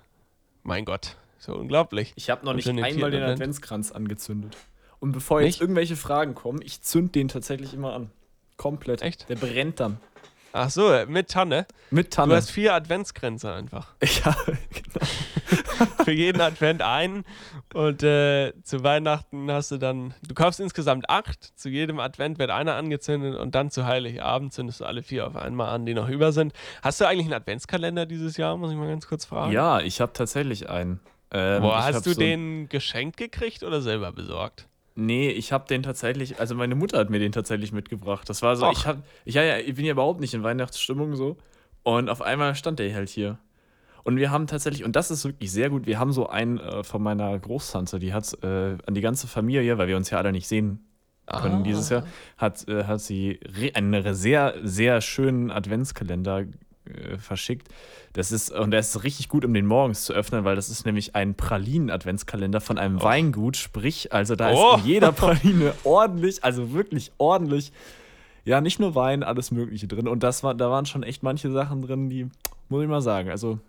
Mein 0.65 0.85
Gott, 0.85 1.17
so 1.39 1.55
unglaublich. 1.55 2.13
Ich 2.17 2.31
habe 2.31 2.45
noch 2.45 2.53
nicht 2.53 2.69
einmal 2.69 2.83
den 2.83 3.23
Advent. 3.23 3.25
Adventskranz 3.25 3.93
angezündet. 3.93 4.57
Und 5.03 5.11
bevor 5.11 5.41
jetzt 5.41 5.55
nicht? 5.55 5.61
irgendwelche 5.61 5.97
Fragen 5.97 6.37
kommen, 6.37 6.61
ich 6.63 6.81
zünd 6.81 7.17
den 7.17 7.27
tatsächlich 7.27 7.75
immer 7.75 7.93
an. 7.93 8.13
Komplett. 8.57 9.03
Echt? 9.03 9.29
Der 9.29 9.35
brennt 9.35 9.81
dann. 9.81 9.99
Ach 10.53 10.71
so, 10.71 10.93
mit 11.09 11.29
Tanne. 11.29 11.67
Mit 11.91 12.13
Tanne. 12.13 12.31
Du 12.31 12.37
hast 12.37 12.53
vier 12.53 12.73
Adventsgrenze 12.73 13.53
einfach. 13.53 13.95
Ja, 14.25 14.37
genau. 14.47 15.07
Für 16.05 16.13
jeden 16.13 16.41
Advent 16.41 16.83
einen. 16.83 17.25
Und 17.75 18.05
äh, 18.05 18.53
zu 18.63 18.85
Weihnachten 18.85 19.51
hast 19.51 19.73
du 19.73 19.79
dann, 19.79 20.15
du 20.23 20.35
kaufst 20.35 20.61
insgesamt 20.61 21.11
acht. 21.11 21.59
Zu 21.59 21.69
jedem 21.69 21.99
Advent 21.99 22.39
wird 22.39 22.51
einer 22.51 22.77
angezündet 22.77 23.35
und 23.35 23.57
dann 23.57 23.73
zu 23.73 23.85
Heiligabend 23.85 24.53
zündest 24.53 24.83
du 24.83 24.85
alle 24.85 25.03
vier 25.03 25.27
auf 25.27 25.35
einmal 25.35 25.71
an, 25.71 25.85
die 25.85 25.95
noch 25.95 26.09
über 26.09 26.31
sind. 26.31 26.53
Hast 26.81 27.01
du 27.01 27.07
eigentlich 27.07 27.27
einen 27.27 27.35
Adventskalender 27.35 28.07
dieses 28.07 28.37
Jahr, 28.37 28.57
muss 28.57 28.71
ich 28.71 28.77
mal 28.77 28.89
ganz 28.89 29.09
kurz 29.09 29.25
fragen? 29.25 29.51
Ja, 29.53 29.81
ich 29.81 30.01
habe 30.01 30.13
tatsächlich 30.13 30.71
einen. 30.71 31.01
Ähm, 31.33 31.63
Boah, 31.63 31.83
hast 31.83 32.07
du 32.07 32.13
so 32.13 32.21
den 32.21 32.69
geschenkt 32.69 33.17
gekriegt 33.17 33.65
oder 33.65 33.83
selber 33.83 34.13
besorgt? 34.13 34.69
Nee, 34.95 35.31
ich 35.31 35.53
habe 35.53 35.67
den 35.67 35.83
tatsächlich, 35.83 36.39
also 36.39 36.55
meine 36.55 36.75
Mutter 36.75 36.99
hat 36.99 37.11
mir 37.11 37.19
den 37.19 37.33
tatsächlich 37.33 37.73
mitgebracht. 37.73 38.29
Das 38.29 38.43
war 38.43 38.57
so, 38.57 38.67
Och. 38.67 38.73
ich 38.73 38.87
hab, 38.87 39.03
ich, 39.25 39.35
ja, 39.35 39.43
ja, 39.43 39.59
ich 39.59 39.75
bin 39.75 39.85
ja 39.85 39.93
überhaupt 39.93 40.21
nicht 40.21 40.35
in 40.35 40.43
Weihnachtsstimmung 40.43 41.17
so. 41.17 41.37
Und 41.83 42.09
auf 42.09 42.23
einmal 42.23 42.55
stand 42.55 42.79
der 42.79 42.95
halt 42.95 43.09
hier. 43.09 43.39
Und 44.05 44.17
wir 44.17 44.31
haben 44.31 44.47
tatsächlich, 44.47 44.85
und 44.85 44.97
das 44.97 45.11
ist 45.11 45.25
wirklich 45.25 45.51
sehr 45.53 45.71
gut, 45.71 45.87
wir 45.87 45.99
haben 45.99 46.13
so 46.13 46.29
einen 46.29 46.59
äh, 46.59 46.83
von 46.83 47.03
meiner 47.03 47.39
Großtante, 47.39 47.99
die 47.99 48.13
hat 48.13 48.37
äh, 48.43 48.77
an 48.85 48.95
die 48.95 49.01
ganze 49.01 49.27
Familie, 49.27 49.79
weil 49.79 49.89
wir 49.89 49.97
uns 49.97 50.11
ja 50.11 50.19
alle 50.19 50.33
nicht 50.33 50.49
sehen 50.49 50.81
können 51.27 51.61
ah. 51.61 51.63
dieses 51.63 51.89
Jahr, 51.89 52.05
hat, 52.37 52.67
äh, 52.69 52.85
hat 52.85 53.01
sie 53.01 53.39
einen 53.75 54.15
sehr, 54.15 54.55
sehr 54.63 55.01
schönen 55.01 55.51
Adventskalender 55.51 56.47
äh, 56.85 57.17
verschickt. 57.17 57.69
Das 58.13 58.33
ist, 58.33 58.51
und 58.51 58.71
der 58.73 58.81
ist 58.81 59.05
richtig 59.05 59.29
gut, 59.29 59.45
um 59.45 59.55
den 59.55 59.67
morgens 59.67 60.05
zu 60.05 60.13
öffnen, 60.13 60.45
weil 60.45 60.57
das 60.57 60.69
ist 60.69 60.85
nämlich 60.85 61.15
ein 61.15 61.35
Pralinen-Adventskalender 61.35 62.61
von 62.61 62.79
einem 62.79 62.99
oh. 62.99 63.05
Weingut. 63.05 63.57
Sprich, 63.57 64.13
also 64.13 64.37
da 64.37 64.53
oh. 64.53 64.77
ist 64.77 64.85
in 64.85 64.91
jeder 64.91 65.13
Praline 65.13 65.75
ordentlich, 65.85 66.43
also 66.43 66.73
wirklich 66.73 67.13
ordentlich, 67.19 67.73
ja, 68.45 68.61
nicht 68.61 68.81
nur 68.81 68.95
Wein, 68.95 69.23
alles 69.23 69.51
Mögliche 69.51 69.87
drin. 69.87 70.09
Und 70.09 70.23
das 70.23 70.43
war, 70.43 70.55
da 70.55 70.71
waren 70.71 70.87
schon 70.87 71.03
echt 71.03 71.23
manche 71.23 71.51
Sachen 71.51 71.83
drin, 71.83 72.11
die, 72.11 72.29
muss 72.69 72.83
ich 72.83 72.89
mal 72.89 73.01
sagen, 73.01 73.31
also 73.31 73.61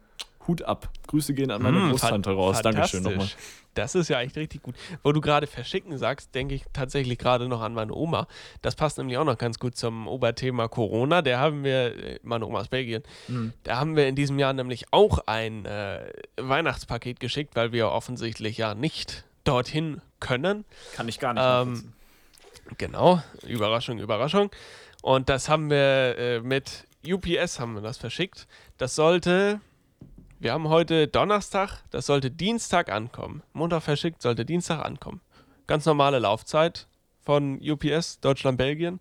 Hut 0.47 0.61
ab. 0.63 0.89
Grüße 1.07 1.33
gehen 1.33 1.51
an 1.51 1.61
meine 1.61 1.79
mmh, 1.79 1.91
Großtante 1.91 2.31
raus. 2.31 2.61
Dankeschön 2.61 3.03
nochmal. 3.03 3.27
Das 3.73 3.95
ist 3.95 4.09
ja 4.09 4.21
echt 4.21 4.35
richtig 4.37 4.61
gut. 4.61 4.75
Wo 5.03 5.11
du 5.11 5.21
gerade 5.21 5.47
verschicken 5.47 5.97
sagst, 5.97 6.35
denke 6.35 6.55
ich 6.55 6.63
tatsächlich 6.73 7.17
gerade 7.17 7.47
noch 7.47 7.61
an 7.61 7.73
meine 7.73 7.93
Oma. 7.93 8.27
Das 8.61 8.75
passt 8.75 8.97
nämlich 8.97 9.17
auch 9.17 9.25
noch 9.25 9.37
ganz 9.37 9.57
gut 9.57 9.75
zum 9.75 10.07
Oberthema 10.07 10.67
Corona. 10.67 11.21
Der 11.21 11.39
haben 11.39 11.63
wir, 11.63 11.97
äh, 11.97 12.19
meine 12.23 12.45
Oma 12.45 12.59
aus 12.59 12.67
Belgien, 12.67 13.03
mhm. 13.27 13.53
da 13.63 13.79
haben 13.79 13.95
wir 13.95 14.07
in 14.07 14.15
diesem 14.15 14.37
Jahr 14.37 14.53
nämlich 14.53 14.85
auch 14.91 15.19
ein 15.25 15.65
äh, 15.65 16.11
Weihnachtspaket 16.37 17.19
geschickt, 17.19 17.55
weil 17.55 17.71
wir 17.71 17.89
offensichtlich 17.89 18.57
ja 18.57 18.75
nicht 18.75 19.23
dorthin 19.43 20.01
können. 20.19 20.65
Kann 20.95 21.07
ich 21.07 21.19
gar 21.19 21.33
nicht. 21.33 21.43
Ähm, 21.43 21.93
genau, 22.77 23.21
Überraschung, 23.45 23.99
Überraschung. 23.99 24.51
Und 25.01 25.29
das 25.29 25.49
haben 25.49 25.69
wir 25.69 26.17
äh, 26.17 26.39
mit 26.39 26.85
UPS 27.05 27.59
haben 27.59 27.73
wir 27.73 27.81
das 27.81 27.97
verschickt. 27.97 28.47
Das 28.77 28.95
sollte 28.95 29.59
wir 30.43 30.51
haben 30.51 30.67
heute 30.67 31.07
Donnerstag, 31.07 31.83
das 31.89 32.05
sollte 32.05 32.29
Dienstag 32.29 32.91
ankommen. 32.91 33.43
Montag 33.53 33.81
verschickt, 33.81 34.21
sollte 34.21 34.43
Dienstag 34.43 34.83
ankommen. 34.83 35.21
Ganz 35.67 35.85
normale 35.85 36.19
Laufzeit 36.19 36.87
von 37.21 37.61
UPS, 37.61 38.19
Deutschland, 38.19 38.57
Belgien. 38.57 38.99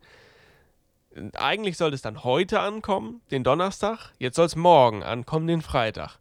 Eigentlich 1.35 1.77
sollte 1.77 1.97
es 1.97 2.03
dann 2.03 2.23
heute 2.23 2.61
ankommen, 2.61 3.23
den 3.33 3.43
Donnerstag. 3.43 4.13
Jetzt 4.21 4.37
soll 4.37 4.47
es 4.47 4.55
morgen 4.55 5.03
ankommen, 5.03 5.49
den 5.49 5.63
Freitag. 5.63 6.21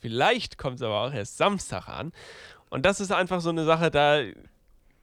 Vielleicht 0.00 0.56
kommt 0.56 0.76
es 0.76 0.82
aber 0.82 1.02
auch 1.02 1.12
erst 1.12 1.36
Samstag 1.36 1.88
an. 1.88 2.10
Und 2.70 2.86
das 2.86 2.98
ist 2.98 3.12
einfach 3.12 3.42
so 3.42 3.50
eine 3.50 3.66
Sache, 3.66 3.90
da 3.90 4.22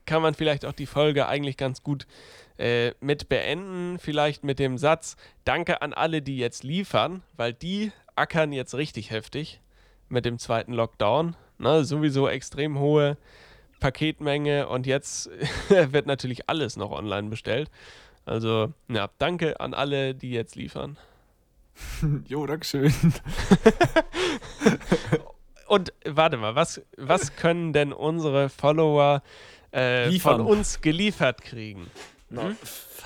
kann 0.04 0.20
man 0.20 0.34
vielleicht 0.34 0.64
auch 0.64 0.72
die 0.72 0.86
Folge 0.86 1.28
eigentlich 1.28 1.56
ganz 1.56 1.84
gut 1.84 2.08
äh, 2.58 2.90
mit 2.98 3.28
beenden. 3.28 4.00
Vielleicht 4.00 4.42
mit 4.42 4.58
dem 4.58 4.78
Satz: 4.78 5.14
Danke 5.44 5.80
an 5.80 5.92
alle, 5.92 6.22
die 6.22 6.38
jetzt 6.38 6.64
liefern, 6.64 7.22
weil 7.36 7.52
die 7.52 7.92
ackern 8.20 8.52
jetzt 8.52 8.74
richtig 8.74 9.10
heftig 9.10 9.60
mit 10.08 10.24
dem 10.24 10.38
zweiten 10.38 10.74
Lockdown. 10.74 11.36
Ne, 11.58 11.84
sowieso 11.84 12.28
extrem 12.28 12.78
hohe 12.78 13.16
Paketmenge 13.80 14.68
und 14.68 14.86
jetzt 14.86 15.30
wird 15.68 16.06
natürlich 16.06 16.48
alles 16.48 16.76
noch 16.76 16.90
online 16.90 17.28
bestellt. 17.28 17.70
Also, 18.26 18.72
ja, 18.88 19.08
danke 19.18 19.58
an 19.60 19.74
alle, 19.74 20.14
die 20.14 20.30
jetzt 20.30 20.54
liefern. 20.54 20.98
jo, 22.28 22.46
Dankeschön. 22.46 22.92
und 25.66 25.92
warte 26.04 26.36
mal, 26.36 26.54
was, 26.54 26.82
was 26.96 27.36
können 27.36 27.72
denn 27.72 27.92
unsere 27.92 28.50
Follower 28.50 29.22
äh, 29.70 30.10
von 30.18 30.42
uns 30.42 30.82
geliefert 30.82 31.42
kriegen? 31.42 31.90
Hm? 32.30 32.56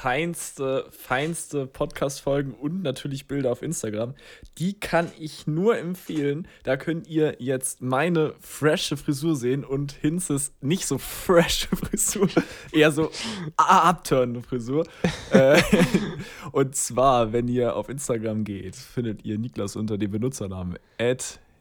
feinste, 0.04 0.86
feinste 0.90 1.66
Podcast-Folgen 1.66 2.52
und 2.52 2.82
natürlich 2.82 3.26
Bilder 3.26 3.52
auf 3.52 3.62
Instagram. 3.62 4.14
Die 4.58 4.78
kann 4.78 5.10
ich 5.18 5.46
nur 5.46 5.78
empfehlen. 5.78 6.46
Da 6.64 6.76
könnt 6.76 7.06
ihr 7.06 7.36
jetzt 7.38 7.80
meine 7.80 8.34
frische 8.40 8.96
Frisur 8.96 9.34
sehen 9.34 9.64
und 9.64 9.92
Hinzes 9.92 10.52
nicht 10.60 10.86
so 10.86 10.98
frische 10.98 11.68
Frisur, 11.76 12.28
eher 12.72 12.92
so 12.92 13.10
abturnende 13.56 14.42
Frisur. 14.42 14.86
Äh, 15.30 15.60
und 16.52 16.76
zwar, 16.76 17.32
wenn 17.32 17.48
ihr 17.48 17.76
auf 17.76 17.88
Instagram 17.88 18.44
geht, 18.44 18.76
findet 18.76 19.24
ihr 19.24 19.38
Niklas 19.38 19.74
unter 19.74 19.98
dem 19.98 20.10
Benutzernamen 20.10 20.78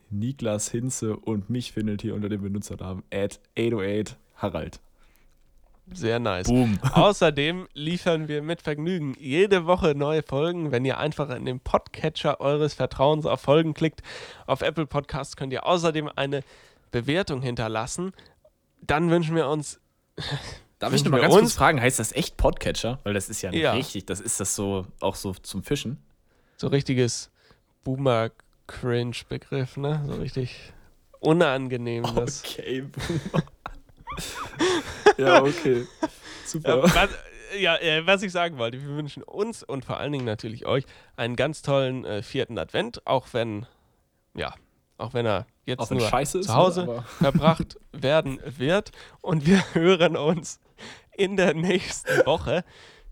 Niklas 0.10 0.70
Hinze 0.70 1.16
und 1.16 1.50
mich 1.50 1.72
findet 1.72 2.04
ihr 2.04 2.14
unter 2.14 2.30
dem 2.30 2.42
Benutzernamen 2.42 3.04
808 3.12 4.18
Harald. 4.36 4.80
Sehr 5.92 6.20
nice. 6.20 6.48
Boom. 6.48 6.80
Außerdem 6.94 7.68
liefern 7.74 8.28
wir 8.28 8.42
mit 8.42 8.62
Vergnügen 8.62 9.16
jede 9.20 9.66
Woche 9.66 9.96
neue 9.96 10.24
Folgen. 10.24 10.72
Wenn 10.72 10.86
ihr 10.86 10.98
einfach 10.98 11.30
in 11.30 11.46
den 11.46 11.60
Podcatcher 11.60 12.40
eures 12.40 12.74
Vertrauens 12.74 13.26
auf 13.26 13.42
Folgen 13.42 13.74
klickt, 13.74 14.02
auf 14.48 14.62
Apple 14.62 14.86
Podcasts 14.86 15.36
könnt 15.36 15.52
ihr 15.54 15.66
außerdem 15.66 16.10
eine 16.16 16.42
Bewertung 16.92 17.42
hinterlassen. 17.42 18.14
Dann 18.82 19.10
wünschen 19.10 19.36
wir 19.36 19.48
uns. 19.48 19.82
Darf 20.80 20.94
ich 20.94 21.04
noch 21.04 21.12
mal 21.12 21.22
ganz 21.22 21.34
kurz 21.34 21.54
fragen, 21.54 21.80
heißt 21.80 22.00
das 22.00 22.12
echt 22.12 22.36
Podcatcher? 22.36 23.00
Weil 23.04 23.14
das 23.14 23.30
ist 23.30 23.42
ja, 23.42 23.54
ja. 23.54 23.72
richtig, 23.72 24.06
das 24.06 24.20
ist 24.20 24.42
das 24.42 24.54
so 24.54 24.86
auch 25.00 25.16
so 25.16 25.34
zum 25.34 25.64
Fischen. 25.64 25.98
So 26.58 26.68
richtiges 26.68 27.32
Boomer-Cringe-Begriff, 27.86 29.78
ne? 29.78 30.04
So 30.06 30.16
richtig 30.16 30.74
unangenehm. 31.22 32.04
Okay, 32.04 32.82
Boomer. 32.82 33.44
Ja, 35.28 35.44
okay. 35.44 35.88
Super. 36.46 36.78
Ja, 36.78 36.96
was, 36.96 37.10
ja, 37.58 37.76
äh, 37.78 38.06
was 38.06 38.24
ich 38.24 38.32
sagen 38.32 38.58
wollte, 38.58 38.82
wir 38.82 38.96
wünschen 38.96 39.24
uns 39.24 39.64
und 39.64 39.86
vor 39.86 39.98
allen 39.98 40.12
Dingen 40.12 40.26
natürlich 40.26 40.66
euch 40.66 40.86
einen 41.16 41.36
ganz 41.36 41.62
tollen 41.62 42.06
äh, 42.06 42.24
vierten 42.24 42.58
Advent, 42.58 43.06
auch 43.06 43.28
wenn, 43.34 43.66
ja, 44.34 44.54
auch 44.98 45.14
wenn 45.14 45.26
er 45.26 45.46
jetzt 45.66 45.92
nur 45.92 46.00
zu 46.26 46.40
ne, 46.40 46.48
Hause 46.48 47.04
verbracht 47.18 47.78
werden 47.92 48.40
wird. 48.46 48.92
Und 49.22 49.46
wir 49.46 49.64
hören 49.74 50.16
uns 50.16 50.60
in 51.16 51.38
der 51.38 51.54
nächsten 51.54 52.26
Woche 52.26 52.64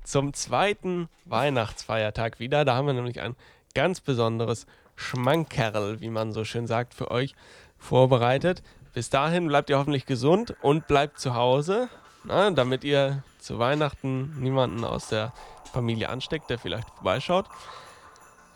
zum 0.03 0.33
zweiten 0.33 1.09
Weihnachtsfeiertag 1.25 2.39
wieder. 2.39 2.65
Da 2.65 2.75
haben 2.75 2.87
wir 2.87 2.93
nämlich 2.93 3.21
ein 3.21 3.35
ganz 3.73 4.01
besonderes 4.01 4.65
Schmankerl, 4.95 6.01
wie 6.01 6.09
man 6.09 6.31
so 6.31 6.43
schön 6.43 6.67
sagt, 6.67 6.93
für 6.93 7.11
euch 7.11 7.35
vorbereitet. 7.77 8.61
Bis 8.93 9.09
dahin 9.09 9.47
bleibt 9.47 9.69
ihr 9.69 9.77
hoffentlich 9.77 10.05
gesund 10.05 10.55
und 10.61 10.87
bleibt 10.87 11.19
zu 11.19 11.33
Hause, 11.33 11.89
na, 12.23 12.51
damit 12.51 12.83
ihr 12.83 13.23
zu 13.39 13.59
Weihnachten 13.59 14.39
niemanden 14.39 14.83
aus 14.83 15.07
der 15.07 15.33
Familie 15.71 16.09
ansteckt, 16.09 16.49
der 16.49 16.59
vielleicht 16.59 16.89
vorbeischaut. 16.89 17.45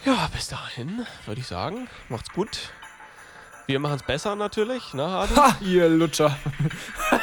Ja, 0.03 0.29
bis 0.33 0.49
dahin 0.49 1.05
würde 1.25 1.41
ich 1.41 1.47
sagen, 1.47 1.87
macht's 2.09 2.31
gut. 2.31 2.71
Wir 3.67 3.79
machen 3.79 3.95
es 3.95 4.03
besser 4.03 4.35
natürlich, 4.35 4.93
ne, 4.93 5.09
Hardy? 5.09 5.35
Ha, 5.35 5.55
ihr 5.61 5.89
Lutscher. 5.89 6.37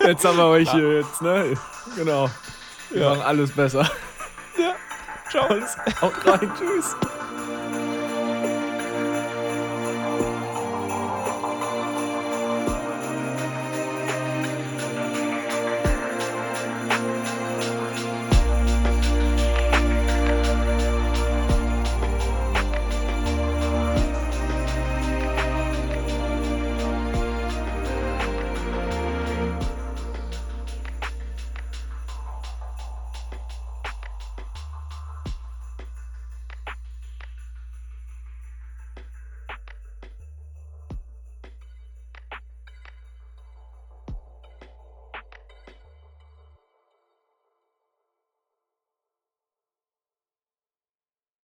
jetzt 0.00 0.24
haben 0.24 0.36
wir 0.36 0.46
euch 0.46 0.70
hier 0.70 0.98
jetzt, 0.98 1.22
ne? 1.22 1.56
Genau. 1.96 2.28
Wir 2.90 3.02
ja. 3.02 3.10
machen 3.10 3.22
alles 3.22 3.52
besser. 3.52 3.90
Ja. 4.58 4.74
Ciao. 5.30 5.48
Haut 6.02 6.26
rein, 6.26 6.52
tschüss. 6.58 6.94